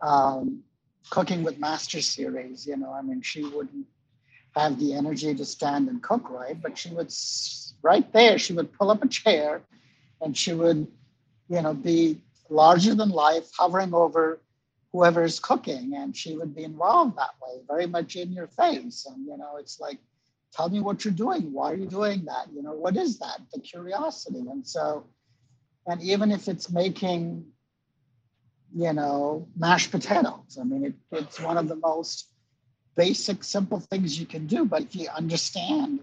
[0.00, 0.62] um,
[1.10, 3.86] Cooking with Master series, you know, I mean, she wouldn't
[4.56, 6.60] have the energy to stand and cook, right?
[6.60, 7.12] But she would,
[7.82, 9.60] right there, she would pull up a chair
[10.22, 10.86] and she would,
[11.50, 14.40] you know, be larger than life, hovering over
[14.92, 19.06] whoever's cooking and she would be involved that way very much in your face.
[19.10, 19.98] And you know it's like
[20.52, 21.52] tell me what you're doing.
[21.52, 22.46] Why are you doing that?
[22.52, 23.40] You know what is that?
[23.52, 24.40] The curiosity.
[24.50, 25.06] And so
[25.86, 27.46] and even if it's making
[28.72, 32.30] you know mashed potatoes i mean it, it's one of the most
[32.96, 34.64] basic simple things you can do.
[34.64, 36.00] But if you understand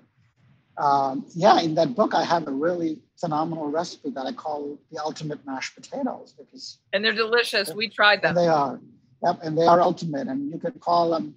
[0.77, 5.01] um, yeah in that book i have a really phenomenal recipe that i call the
[5.03, 7.73] ultimate mashed potatoes because And they're delicious.
[7.73, 8.35] We tried them.
[8.35, 8.79] they are.
[9.23, 10.27] Yep, and they are ultimate.
[10.27, 11.33] And you could call them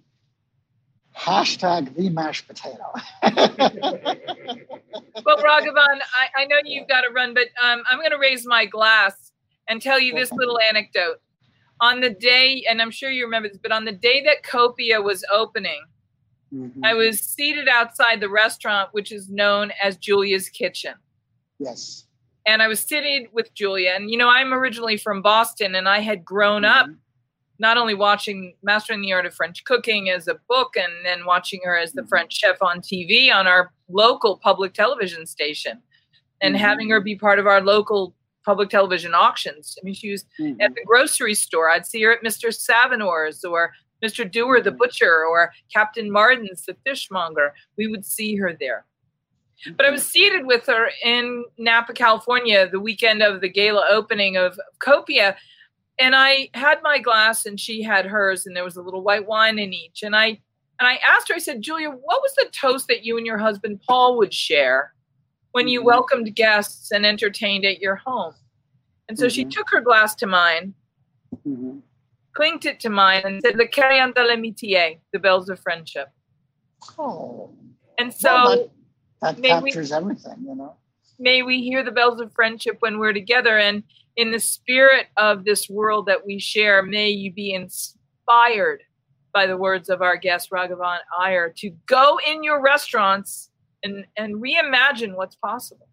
[1.17, 2.93] hashtag the mashed potato.
[5.25, 8.47] Well, Raghavan, I, I know you've got to run, but um, I'm going to raise
[8.47, 9.33] my glass
[9.69, 11.17] and tell you this little anecdote.
[11.81, 15.03] On the day, and I'm sure you remember this, but on the day that Copia
[15.03, 15.81] was opening,
[16.53, 16.81] Mhm.
[16.85, 20.95] I was seated outside the restaurant, which is known as Julia's Kitchen.
[21.59, 22.07] yes.
[22.47, 23.91] And I was sitting with Julia.
[23.95, 26.97] And, you know, I'm originally from Boston and I had grown up Mhm.
[27.59, 31.61] not only watching Mastering the Art of French Cooking as a book and then watching
[31.65, 32.09] her as the Mhm.
[32.09, 35.83] French chef on TV on our local public television station
[36.41, 36.59] and Mhm.
[36.61, 39.77] having her be part of our local public television auctions.
[39.79, 40.25] I mean, she was
[40.61, 41.69] at the grocery store.
[41.69, 42.51] I'd see her at Mr.
[42.51, 44.31] Savenor's or Mr.
[44.31, 47.55] Dewar, the butcher, or Captain Martin's, the fishmonger.
[47.77, 48.85] We would see her there.
[49.77, 54.37] But I was seated with her in Napa, California, the weekend of the gala opening
[54.39, 55.37] of Copia.
[55.99, 59.27] And I had my glass and she had hers, and there was a little white
[59.27, 60.03] wine in each.
[60.03, 60.41] And I
[60.79, 63.37] and I asked her, I said, Julia, what was the toast that you and your
[63.37, 64.95] husband Paul would share
[65.53, 65.85] when you Mhm.
[65.85, 68.35] welcomed guests and entertained at your home?
[69.11, 69.51] And so she Mhm.
[69.51, 70.73] took her glass to mine,
[71.47, 71.83] Mhm.
[72.41, 76.09] Clinked it to mine, and said, Le Carillon de l'amitié, the bells of friendship.
[76.99, 77.51] Oh,
[77.99, 78.71] And so well,
[79.21, 80.75] that, that may we- captures everything, you know.
[81.19, 83.83] may we hear the bells of friendship when we're together and
[84.17, 88.83] in the spirit of this world that we share may you be inspired
[89.35, 93.51] by the words of our guest raghavan iyer to go in your restaurants
[93.85, 95.87] and and reimagine what's possible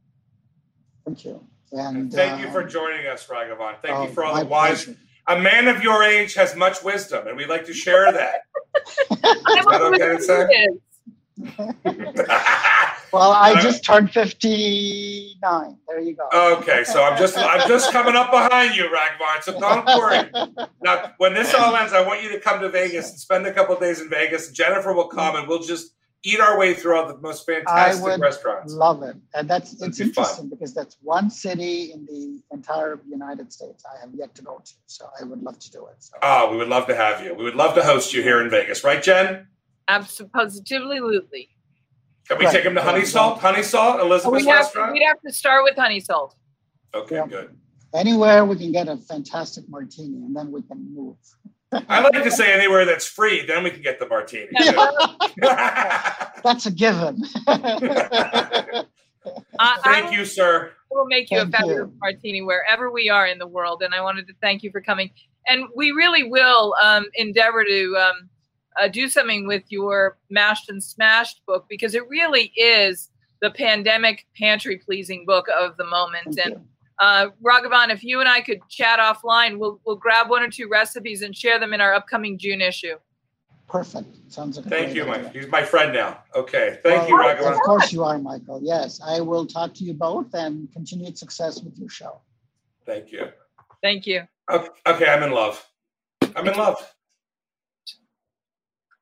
[1.05, 1.41] Thank you.
[1.71, 3.75] And Thank you uh, for joining us, Raghavan.
[3.81, 4.85] Thank oh, you for all my the wise.
[4.85, 4.99] pleasure.
[5.29, 8.41] A man of your age has much wisdom, and we'd like to share that.
[9.21, 10.69] That okay to say?
[13.13, 15.77] Well, I Uh, just turned 59.
[15.87, 16.57] There you go.
[16.57, 19.41] okay, so I'm just I'm just coming up behind you, Raghavan.
[19.43, 20.29] So don't worry.
[20.83, 23.53] Now, when this all ends, I want you to come to Vegas and spend a
[23.53, 24.51] couple of days in Vegas.
[24.51, 25.93] Jennifer will come, and we'll just
[26.27, 28.73] eat our way through all the most fantastic restaurants.
[28.73, 30.49] Love it, and that's It'd it's interesting fun.
[30.49, 34.73] because that's one city in the entire United States I have yet to go to.
[34.87, 35.95] So I would love to do it.
[35.99, 36.17] So.
[36.21, 37.33] Oh, we would love to have you.
[37.33, 39.47] We would love to host you here in Vegas, right, Jen?
[39.87, 41.49] Absolutely.
[42.27, 42.51] Can we right.
[42.51, 43.39] take him to Honey Salt?
[43.39, 44.91] Honey Salt, Elizabeth's we restaurant.
[44.91, 46.35] we'd have to start with Honey Salt.
[46.93, 47.27] Okay, yeah.
[47.27, 47.55] good.
[47.95, 51.15] Anywhere we can get a fantastic martini, and then we can move.
[51.71, 54.47] I like to say anywhere that's free, then we can get the martini.
[56.43, 57.23] that's a given.
[59.83, 60.71] thank you, sir.
[60.89, 61.93] We'll make you thank a fabulous you.
[61.99, 63.81] martini wherever we are in the world.
[63.83, 65.11] And I wanted to thank you for coming.
[65.47, 68.29] And we really will um, endeavor to um,
[68.79, 73.09] uh, do something with your mashed and smashed book because it really is
[73.41, 76.35] the pandemic pantry pleasing book of the moment.
[76.35, 76.61] Thank and you
[76.99, 80.67] uh, Raghavan, if you and I could chat offline, we'll we'll grab one or two
[80.67, 82.95] recipes and share them in our upcoming June issue.
[83.67, 84.31] Perfect.
[84.31, 85.33] Sounds like Thank you, Mike.
[85.33, 86.23] He's my friend now.
[86.33, 86.79] Okay.
[86.83, 87.53] Thank well, you, Raghavan.
[87.53, 88.61] Of course you are, Michael.
[88.63, 89.01] Yes.
[89.05, 92.21] I will talk to you both and continued success with your show.
[92.85, 93.27] Thank you.
[93.83, 94.25] Thank you.
[94.49, 95.65] Okay, okay I'm in love.
[96.35, 96.93] I'm in love.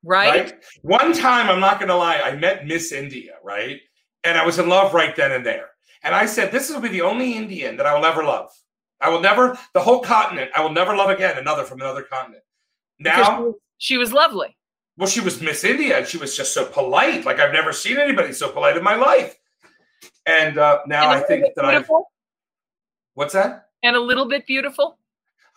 [0.02, 0.46] Right?
[0.46, 0.64] right?
[0.82, 3.80] One time, I'm not going to lie, I met Miss India, right?
[4.24, 5.70] And I was in love right then and there.
[6.02, 8.50] And I said, This will be the only Indian that I will ever love.
[9.00, 12.42] I will never, the whole continent, I will never love again another from another continent.
[12.98, 14.56] Now, she was lovely.
[14.96, 17.26] Well, she was Miss India and she was just so polite.
[17.26, 19.36] Like I've never seen anybody so polite in my life.
[20.24, 21.84] And uh, now and I think that I.
[23.14, 23.68] What's that?
[23.82, 24.98] And a little bit beautiful.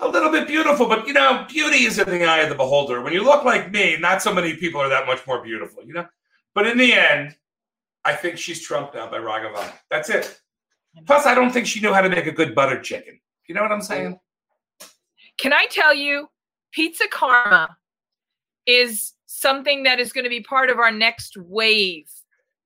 [0.02, 3.02] A little bit beautiful, but you know, beauty is in the eye of the beholder.
[3.02, 5.94] When you look like me, not so many people are that much more beautiful, you
[5.94, 6.08] know.
[6.56, 7.36] But in the end,
[8.10, 9.72] I think she's trumped now by Raghavan.
[9.92, 10.40] That's it.
[11.06, 13.20] Plus, I don't think she knew how to make a good butter chicken.
[13.48, 14.20] You know what I'm saying?
[15.38, 16.30] Can I tell you,
[16.72, 17.78] pizza karma
[18.66, 22.10] is something that is going to be part of our next wave.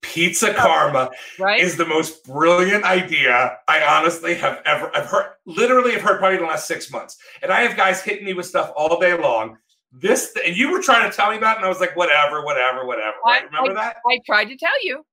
[0.02, 1.62] Pizza karma right?
[1.62, 6.38] is the most brilliant idea I honestly have ever I've heard literally I've heard probably
[6.38, 7.18] in the last six months.
[7.42, 9.58] And I have guys hitting me with stuff all day long.
[9.94, 12.44] This and you were trying to tell me about, it, and I was like, whatever,
[12.44, 13.16] whatever, whatever.
[13.26, 13.46] Right?
[13.46, 13.98] Remember I, that?
[14.10, 15.06] I tried to tell you.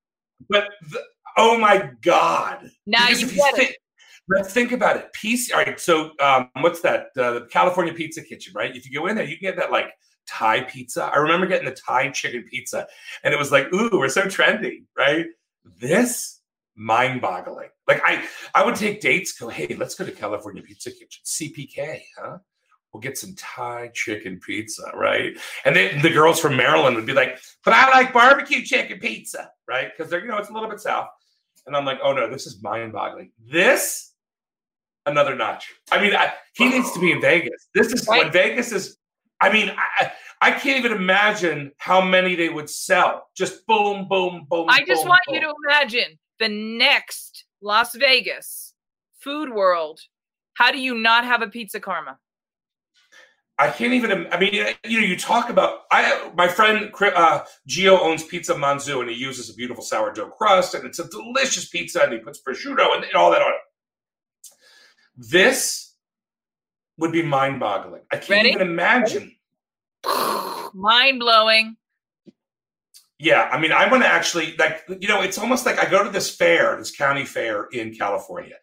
[0.49, 1.03] But the,
[1.37, 2.71] oh my god!
[2.87, 3.77] Now because you get think, it.
[4.29, 5.13] Let's think about it.
[5.13, 5.51] Piece.
[5.53, 5.79] All right.
[5.79, 7.09] So um, what's that?
[7.17, 8.75] Uh, the California Pizza Kitchen, right?
[8.75, 9.91] If you go in there, you can get that like
[10.27, 11.05] Thai pizza.
[11.05, 12.87] I remember getting the Thai chicken pizza,
[13.25, 15.27] and it was like, ooh, we're so trendy, right?
[15.79, 16.41] This
[16.77, 17.69] mind-boggling.
[17.87, 18.25] Like I,
[18.55, 19.33] I would take dates.
[19.33, 22.39] Go, hey, let's go to California Pizza Kitchen, CPK, huh?
[22.93, 25.37] We'll get some Thai chicken pizza, right?
[25.65, 29.51] And then the girls from Maryland would be like, but I like barbecue chicken pizza,
[29.69, 29.91] right?
[29.97, 31.09] Because they're, you know, it's a little bit south.
[31.67, 33.33] And I'm like, oh no, this is mind boggling.
[33.39, 34.13] This,
[35.07, 35.73] another notch.
[35.93, 37.69] I mean, I, he needs to be in Vegas.
[37.75, 38.25] This is right.
[38.25, 38.97] when Vegas is,
[39.41, 39.71] I mean,
[40.01, 43.29] I, I can't even imagine how many they would sell.
[43.37, 44.67] Just boom, boom, boom.
[44.69, 45.35] I just boom, want boom.
[45.37, 48.75] you to imagine the next Las Vegas
[49.21, 50.01] food world.
[50.55, 52.19] How do you not have a pizza karma?
[53.61, 54.27] I can't even.
[54.33, 54.65] I mean, you
[55.01, 55.81] know, you talk about.
[55.93, 60.73] I my friend uh, Gio owns Pizza Manzu, and he uses a beautiful sourdough crust,
[60.73, 64.49] and it's a delicious pizza, and he puts prosciutto and, and all that on it.
[65.15, 65.95] This
[66.97, 68.01] would be mind-boggling.
[68.11, 68.49] I can't Ready?
[68.49, 69.37] even imagine.
[70.73, 71.77] Mind blowing.
[73.19, 76.03] Yeah, I mean, I want to actually like you know, it's almost like I go
[76.03, 78.57] to this fair, this county fair in California,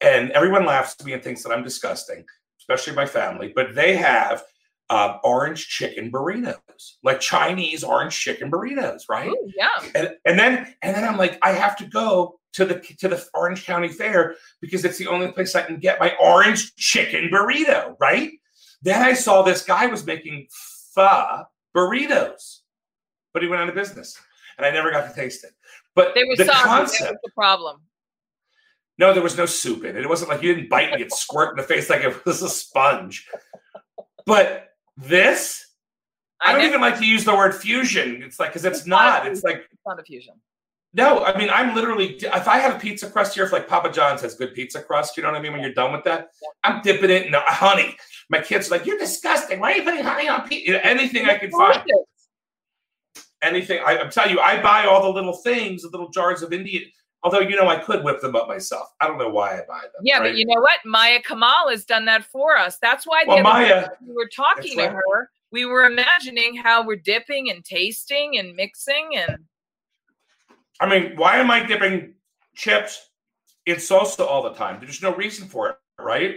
[0.00, 2.24] and everyone laughs at me and thinks that I'm disgusting
[2.70, 4.42] especially my family, but they have
[4.90, 9.28] uh, orange chicken burritos, like Chinese orange chicken burritos, right?
[9.28, 9.68] Ooh, yeah.
[9.94, 13.24] And, and then and then I'm like, I have to go to the to the
[13.34, 17.96] Orange County Fair because it's the only place I can get my orange chicken burrito,
[18.00, 18.30] right?
[18.82, 20.46] Then I saw this guy was making
[20.94, 21.44] pho
[21.76, 22.60] burritos,
[23.32, 24.20] but he went out of business,
[24.56, 25.52] and I never got to taste it.
[25.94, 26.58] But they were the sorry.
[26.58, 27.80] Concept, that was the problem.
[29.00, 30.02] No, there was no soup in it.
[30.02, 32.42] It wasn't like you didn't bite and get squirt in the face like it was
[32.42, 33.26] a sponge.
[34.26, 35.66] But this,
[36.38, 38.22] I, I don't even like to use the word fusion.
[38.22, 39.26] It's like because it's, it's, not.
[39.26, 40.34] It's like it's not a fusion.
[40.92, 43.90] No, I mean I'm literally if I have a pizza crust here, if like Papa
[43.90, 45.52] John's has good pizza crust, you know what I mean.
[45.52, 46.28] When you're done with that,
[46.62, 47.96] I'm dipping it in uh, honey.
[48.28, 49.60] My kids are like, "You're disgusting.
[49.60, 51.82] Why are you putting honey on pizza?" Anything I can find.
[53.40, 56.52] Anything I, I'm telling you, I buy all the little things, the little jars of
[56.52, 56.82] Indian
[57.22, 58.88] Although you know, I could whip them up myself.
[59.00, 60.02] I don't know why I buy them.
[60.02, 60.30] Yeah, right?
[60.30, 60.78] but you know what?
[60.84, 62.78] Maya Kaimal has done that for us.
[62.80, 64.92] That's why the well, Maya, we were talking to right.
[64.92, 65.30] her.
[65.52, 69.38] We were imagining how we're dipping and tasting and mixing and.
[70.80, 72.14] I mean, why am I dipping
[72.54, 73.10] chips
[73.66, 74.78] in salsa all the time?
[74.80, 76.36] There's no reason for it, right?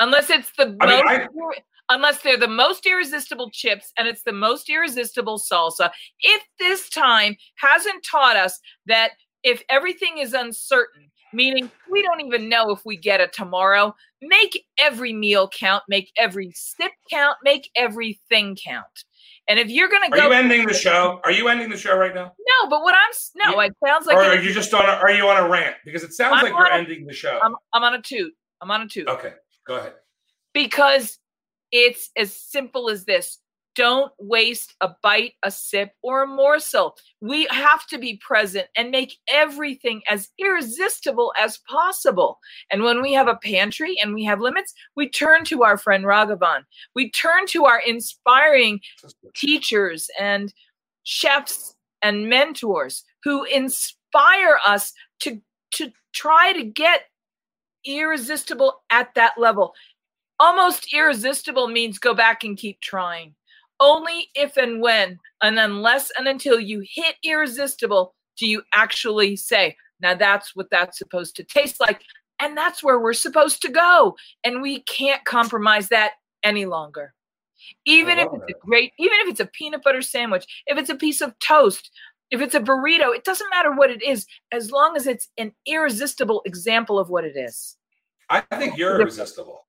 [0.00, 1.60] Unless it's the I most, mean, I,
[1.90, 5.90] unless they're the most irresistible chips and it's the most irresistible salsa.
[6.20, 9.12] If this time hasn't taught us that
[9.46, 14.66] if everything is uncertain, meaning we don't even know if we get it tomorrow, make
[14.78, 19.04] every meal count, make every sip count, make everything count.
[19.46, 21.20] And if you're gonna are go, you ending the show?
[21.22, 22.32] Are you ending the show right now?
[22.40, 24.16] No, but what I'm no, it sounds like.
[24.16, 24.84] Or are you just on?
[24.84, 25.76] A, are you on a rant?
[25.84, 27.38] Because it sounds I'm like you're a, ending the show.
[27.40, 28.32] I'm, I'm on a toot.
[28.60, 29.06] I'm on a toot.
[29.06, 29.34] Okay,
[29.64, 29.92] go ahead.
[30.52, 31.20] Because
[31.70, 33.38] it's as simple as this
[33.76, 36.96] don't waste a bite, a sip, or a morsel.
[37.20, 42.38] We have to be present and make everything as irresistible as possible.
[42.72, 46.04] And when we have a pantry and we have limits, we turn to our friend
[46.04, 46.62] Raghavan.
[46.94, 48.80] We turn to our inspiring
[49.34, 50.52] teachers and
[51.04, 55.40] chefs and mentors who inspire us to,
[55.72, 57.02] to try to get
[57.84, 59.74] irresistible at that level.
[60.40, 63.34] Almost irresistible means go back and keep trying
[63.80, 69.76] only if and when, and unless and until you hit irresistible, do you actually say,
[70.00, 72.02] now that's what that's supposed to taste like.
[72.38, 74.16] And that's where we're supposed to go.
[74.44, 76.12] And we can't compromise that
[76.42, 77.14] any longer.
[77.86, 78.56] Even if it's that.
[78.56, 81.90] a great, even if it's a peanut butter sandwich, if it's a piece of toast,
[82.30, 85.52] if it's a burrito, it doesn't matter what it is, as long as it's an
[85.64, 87.76] irresistible example of what it is.
[88.28, 89.65] I think you're irresistible.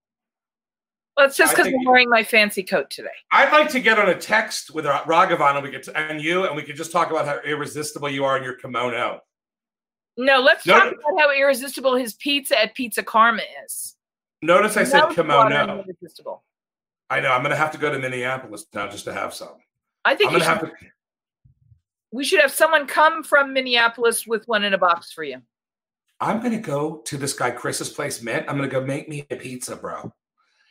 [1.17, 3.09] Well, it's just because I'm wearing my fancy coat today.
[3.31, 6.55] I'd like to get on a text with Raghavan and we could and you and
[6.55, 9.21] we could just talk about how irresistible you are in your kimono.
[10.15, 13.95] No, let's no, talk about how irresistible his pizza at Pizza Karma is.
[14.43, 15.83] Notice I said kimono.
[15.87, 16.43] Irresistible.
[17.09, 17.31] I know.
[17.31, 19.55] I'm going to have to go to Minneapolis now just to have some.
[20.05, 20.71] I think I'm going to have to.
[22.11, 25.41] We should have someone come from Minneapolis with one in a box for you.
[26.19, 28.45] I'm going to go to this guy Chris's place, Mint.
[28.47, 30.13] I'm going to go make me a pizza, bro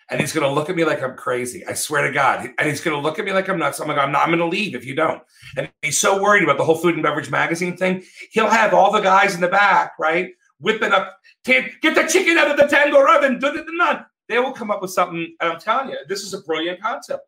[0.08, 1.66] and he's going to look at me like I'm crazy.
[1.66, 2.48] I swear to God.
[2.58, 3.80] And he's going to look at me like I'm nuts.
[3.80, 5.22] I'm like, I'm not, I'm going to leave if you don't.
[5.56, 8.04] And he's so worried about the whole food and beverage magazine thing.
[8.30, 10.30] He'll have all the guys in the back, right?
[10.60, 13.40] Whipping up, get the chicken out of the tango oven.
[14.28, 15.34] They will come up with something.
[15.40, 17.22] And I'm telling you, this is a brilliant concept.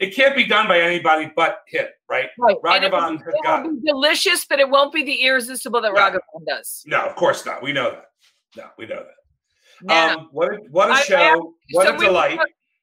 [0.00, 2.28] It can't be done by anybody but him, right?
[2.36, 2.56] Right.
[2.64, 3.84] Raghavan has got it.
[3.84, 6.00] delicious, but it won't be the irresistible that no.
[6.00, 6.82] Raghavan does.
[6.86, 7.62] No, of course not.
[7.62, 8.06] We know that.
[8.56, 9.17] No, we know that.
[9.82, 10.16] Yeah.
[10.16, 11.16] Um, what a, what a show!
[11.16, 11.36] I,
[11.72, 12.38] what so a delight!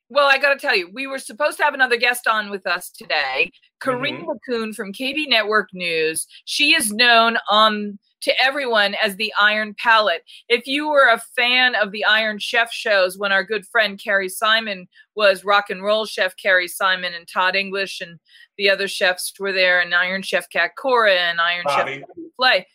[0.09, 2.67] well, I got to tell you, we were supposed to have another guest on with
[2.67, 4.71] us today, Karina mm-hmm.
[4.71, 6.27] from KB Network News.
[6.45, 10.21] She is known um, to everyone as the Iron Palate.
[10.47, 14.29] If you were a fan of the Iron Chef shows, when our good friend Kerry
[14.29, 18.19] Simon was rock and roll chef Kerry Simon and Todd English and
[18.57, 21.93] the other chefs were there, and Iron Chef Cat Cora and Iron Bobby.
[21.97, 22.67] Chef Flay.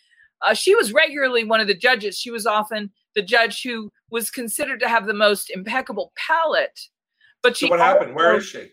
[0.42, 2.18] Uh, she was regularly one of the judges.
[2.18, 6.80] She was often the judge who was considered to have the most impeccable palate.
[7.42, 8.14] But she so what happened?
[8.14, 8.70] Where is she?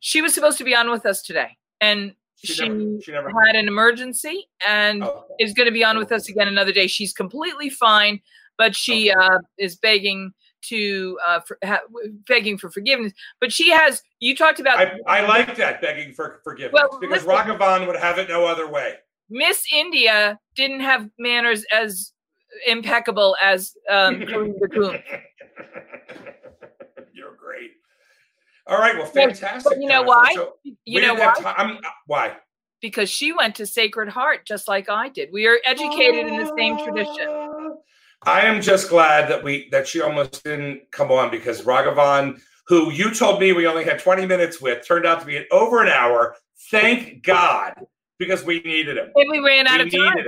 [0.00, 3.30] She was supposed to be on with us today, and she, she, never, she never
[3.46, 6.86] had an emergency and oh, is going to be on with us again another day.
[6.86, 8.20] She's completely fine,
[8.58, 9.18] but she okay.
[9.18, 10.32] uh, is begging
[10.68, 11.78] to uh, for, ha,
[12.26, 13.12] begging for forgiveness.
[13.40, 14.02] But she has.
[14.20, 14.78] You talked about.
[14.78, 18.68] I, I like that begging for forgiveness well, because listen, would have it no other
[18.68, 18.94] way.
[19.28, 22.12] Miss India didn't have manners as
[22.66, 25.02] impeccable as um, the
[27.12, 27.70] You're great.
[28.66, 28.96] All right.
[28.96, 29.64] Well, fantastic.
[29.64, 30.32] But you know why?
[30.34, 30.54] So
[30.84, 31.34] you know why?
[31.44, 31.76] Uh,
[32.06, 32.36] why?
[32.80, 35.30] Because she went to Sacred Heart just like I did.
[35.32, 37.76] We are educated in the same tradition.
[38.22, 42.90] I am just glad that we that she almost didn't come on because Raghavan, who
[42.90, 45.82] you told me we only had 20 minutes with, turned out to be an over
[45.82, 46.36] an hour.
[46.70, 47.74] Thank God,
[48.18, 49.10] because we needed him.
[49.14, 50.24] And we ran out we of time.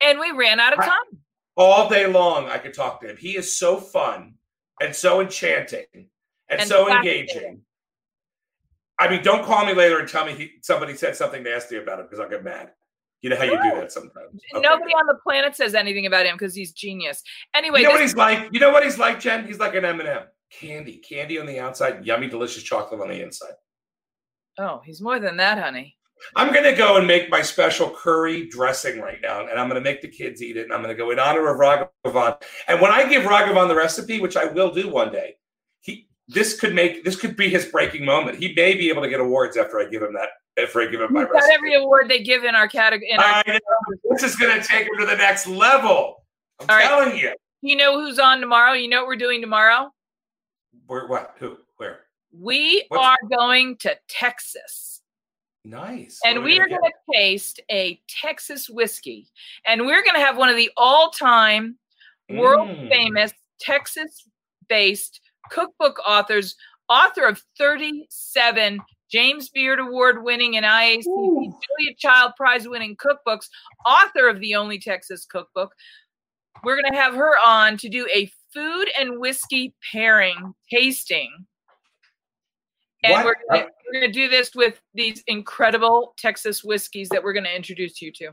[0.00, 1.18] And we ran out of time
[1.58, 2.48] all day long.
[2.48, 3.16] I could talk to him.
[3.18, 4.34] He is so fun
[4.80, 5.84] and so enchanting
[6.48, 7.60] and, and so engaging.
[8.98, 12.00] I mean, don't call me later and tell me he, somebody said something nasty about
[12.00, 12.70] him because I'll get mad.
[13.20, 14.40] You know how you do that sometimes.
[14.54, 14.62] Okay.
[14.62, 17.22] Nobody on the planet says anything about him because he's genius.
[17.52, 18.48] Anyway, you know what he's like.
[18.52, 19.44] You know what he's like, Jen.
[19.44, 23.08] He's like an M and m candy, candy on the outside, yummy, delicious chocolate on
[23.08, 23.52] the inside.
[24.58, 25.96] Oh, he's more than that, honey.
[26.36, 29.82] I'm going to go and make my special curry dressing right now, and I'm going
[29.82, 32.42] to make the kids eat it, and I'm going to go in honor of Raghavan.
[32.66, 35.36] And when I give Raghavan the recipe, which I will do one day,
[35.80, 38.38] he this could make this could be his breaking moment.
[38.38, 40.28] He may be able to get awards after I give him that.
[40.62, 41.48] After I give him my He's recipe.
[41.48, 43.14] got every award they give in our category.
[43.16, 43.58] I know.
[44.10, 46.24] This is going to take him to the next level.
[46.60, 47.22] I'm All telling right.
[47.22, 47.34] you.
[47.60, 48.72] You know who's on tomorrow?
[48.72, 49.92] You know what we're doing tomorrow?
[50.86, 51.06] Where?
[51.06, 51.34] What?
[51.38, 51.56] Who?
[51.76, 52.00] Where?
[52.32, 53.04] We What's...
[53.04, 54.97] are going to Texas.
[55.68, 56.18] Nice.
[56.24, 59.28] And we are going to taste a Texas whiskey.
[59.66, 61.76] And we're going to have one of the all time
[62.30, 62.88] world mm.
[62.88, 64.26] famous Texas
[64.68, 65.20] based
[65.50, 66.56] cookbook authors,
[66.88, 68.80] author of 37
[69.10, 73.48] James Beard Award winning and IACP Julia Child Prize winning cookbooks,
[73.84, 75.74] author of the Only Texas Cookbook.
[76.64, 81.46] We're going to have her on to do a food and whiskey pairing tasting.
[83.14, 83.36] And what?
[83.48, 88.02] we're going to do this with these incredible Texas whiskeys that we're going to introduce
[88.02, 88.30] you to.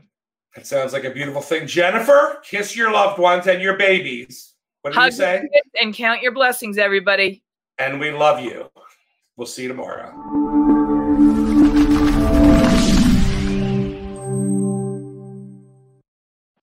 [0.56, 1.66] It sounds like a beautiful thing.
[1.66, 4.54] Jennifer, kiss your loved ones and your babies.
[4.82, 5.46] What do you say?
[5.80, 7.42] And count your blessings, everybody.
[7.78, 8.70] And we love you.
[9.36, 10.55] We'll see you tomorrow.